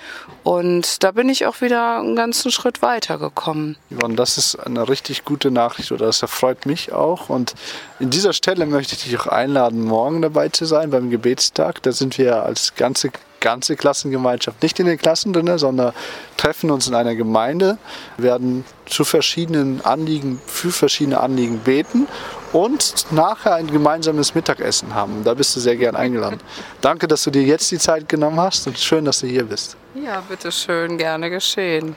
Und 0.45 1.03
da 1.03 1.12
bin 1.12 1.28
ich 1.28 1.47
auch 1.47 1.61
wieder 1.61 1.99
einen 1.99 2.16
ganzen 2.16 2.51
Schritt 2.51 2.80
weiter 2.80 3.18
gekommen. 3.18 3.76
Und 4.03 4.16
das 4.16 4.39
ist 4.39 4.57
eine 4.57 4.89
richtig 4.89 5.24
gute 5.24 5.51
Nachricht 5.51 5.93
oder 5.93 6.07
das 6.07 6.22
erfreut 6.22 6.66
mich 6.66 6.93
auch. 6.93 7.28
Und 7.28 7.55
in 8.01 8.11
dieser 8.11 8.32
Stelle 8.32 8.64
möchte 8.66 8.95
ich 8.95 9.05
dich 9.05 9.18
auch 9.18 9.26
einladen, 9.26 9.82
morgen 9.82 10.22
dabei 10.22 10.49
zu 10.49 10.64
sein 10.64 10.91
beim 10.91 11.11
Gebetstag. 11.11 11.82
Da 11.82 11.93
sind 11.93 12.16
wir 12.18 12.43
als 12.43 12.74
ganze 12.74 13.11
ganze 13.41 13.76
Klassengemeinschaft 13.76 14.62
nicht 14.62 14.78
in 14.80 14.86
den 14.86 14.99
Klassen 14.99 15.32
drin, 15.32 15.59
sondern 15.59 15.93
treffen 16.36 16.70
uns 16.70 16.89
in 16.89 16.95
einer 16.95 17.14
Gemeinde, 17.14 17.78
werden 18.16 18.64
zu 18.86 19.05
verschiedenen 19.05 19.84
Anliegen, 19.84 20.41
für 20.47 20.70
verschiedene 20.70 21.20
Anliegen 21.20 21.59
beten 21.61 22.07
und 22.53 23.07
nachher 23.11 23.55
ein 23.55 23.66
gemeinsames 23.66 24.34
Mittagessen 24.34 24.95
haben. 24.95 25.22
Da 25.24 25.34
bist 25.34 25.55
du 25.57 25.61
sehr 25.61 25.76
gern 25.76 25.97
eingeladen. 25.97 26.41
Danke, 26.80 27.09
dass 27.09 27.24
du 27.24 27.30
dir 27.30 27.43
jetzt 27.43 27.70
die 27.70 27.78
Zeit 27.78 28.09
genommen 28.09 28.41
hast 28.41 28.66
und 28.66 28.78
schön, 28.78 29.05
dass 29.05 29.20
du 29.20 29.26
hier 29.26 29.45
bist. 29.45 29.76
Ja, 29.95 30.22
bitteschön, 30.28 30.99
gerne 30.99 31.30
geschehen. 31.30 31.97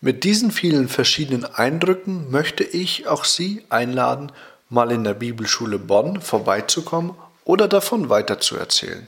Mit 0.00 0.24
diesen 0.24 0.50
vielen 0.50 0.88
verschiedenen 0.88 1.44
Eindrücken 1.44 2.30
möchte 2.30 2.64
ich 2.64 3.06
auch 3.06 3.24
Sie 3.24 3.64
einladen, 3.68 4.32
mal 4.68 4.90
in 4.90 5.04
der 5.04 5.14
Bibelschule 5.14 5.78
Bonn 5.78 6.20
vorbeizukommen 6.20 7.14
oder 7.44 7.68
davon 7.68 8.08
weiterzuerzählen. 8.08 9.06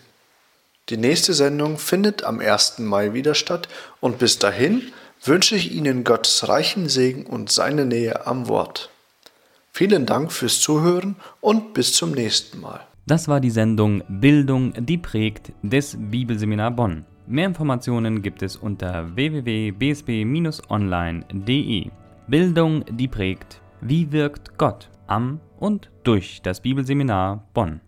Die 0.90 0.98
nächste 0.98 1.32
Sendung 1.32 1.78
findet 1.78 2.24
am 2.24 2.40
1. 2.40 2.80
Mai 2.80 3.14
wieder 3.14 3.34
statt 3.34 3.68
und 4.00 4.18
bis 4.18 4.38
dahin 4.38 4.82
wünsche 5.24 5.56
ich 5.56 5.72
Ihnen 5.72 6.04
Gottes 6.04 6.46
reichen 6.46 6.90
Segen 6.90 7.24
und 7.24 7.50
seine 7.50 7.86
Nähe 7.86 8.26
am 8.26 8.48
Wort. 8.48 8.90
Vielen 9.72 10.04
Dank 10.04 10.30
fürs 10.30 10.60
Zuhören 10.60 11.16
und 11.40 11.72
bis 11.72 11.94
zum 11.94 12.12
nächsten 12.12 12.60
Mal. 12.60 12.80
Das 13.06 13.28
war 13.28 13.40
die 13.40 13.50
Sendung 13.50 14.02
Bildung, 14.08 14.74
die 14.78 14.98
prägt 14.98 15.52
des 15.62 15.96
Bibelseminar 15.98 16.70
Bonn. 16.70 17.06
Mehr 17.26 17.46
Informationen 17.46 18.20
gibt 18.20 18.42
es 18.42 18.56
unter 18.56 19.16
www.bsb-online.de. 19.16 21.90
Bildung, 22.26 22.84
die 22.90 23.08
prägt. 23.08 23.62
Wie 23.80 24.12
wirkt 24.12 24.58
Gott 24.58 24.90
am 25.06 25.40
und 25.58 25.90
durch 26.02 26.42
das 26.42 26.60
Bibelseminar 26.60 27.48
Bonn? 27.54 27.80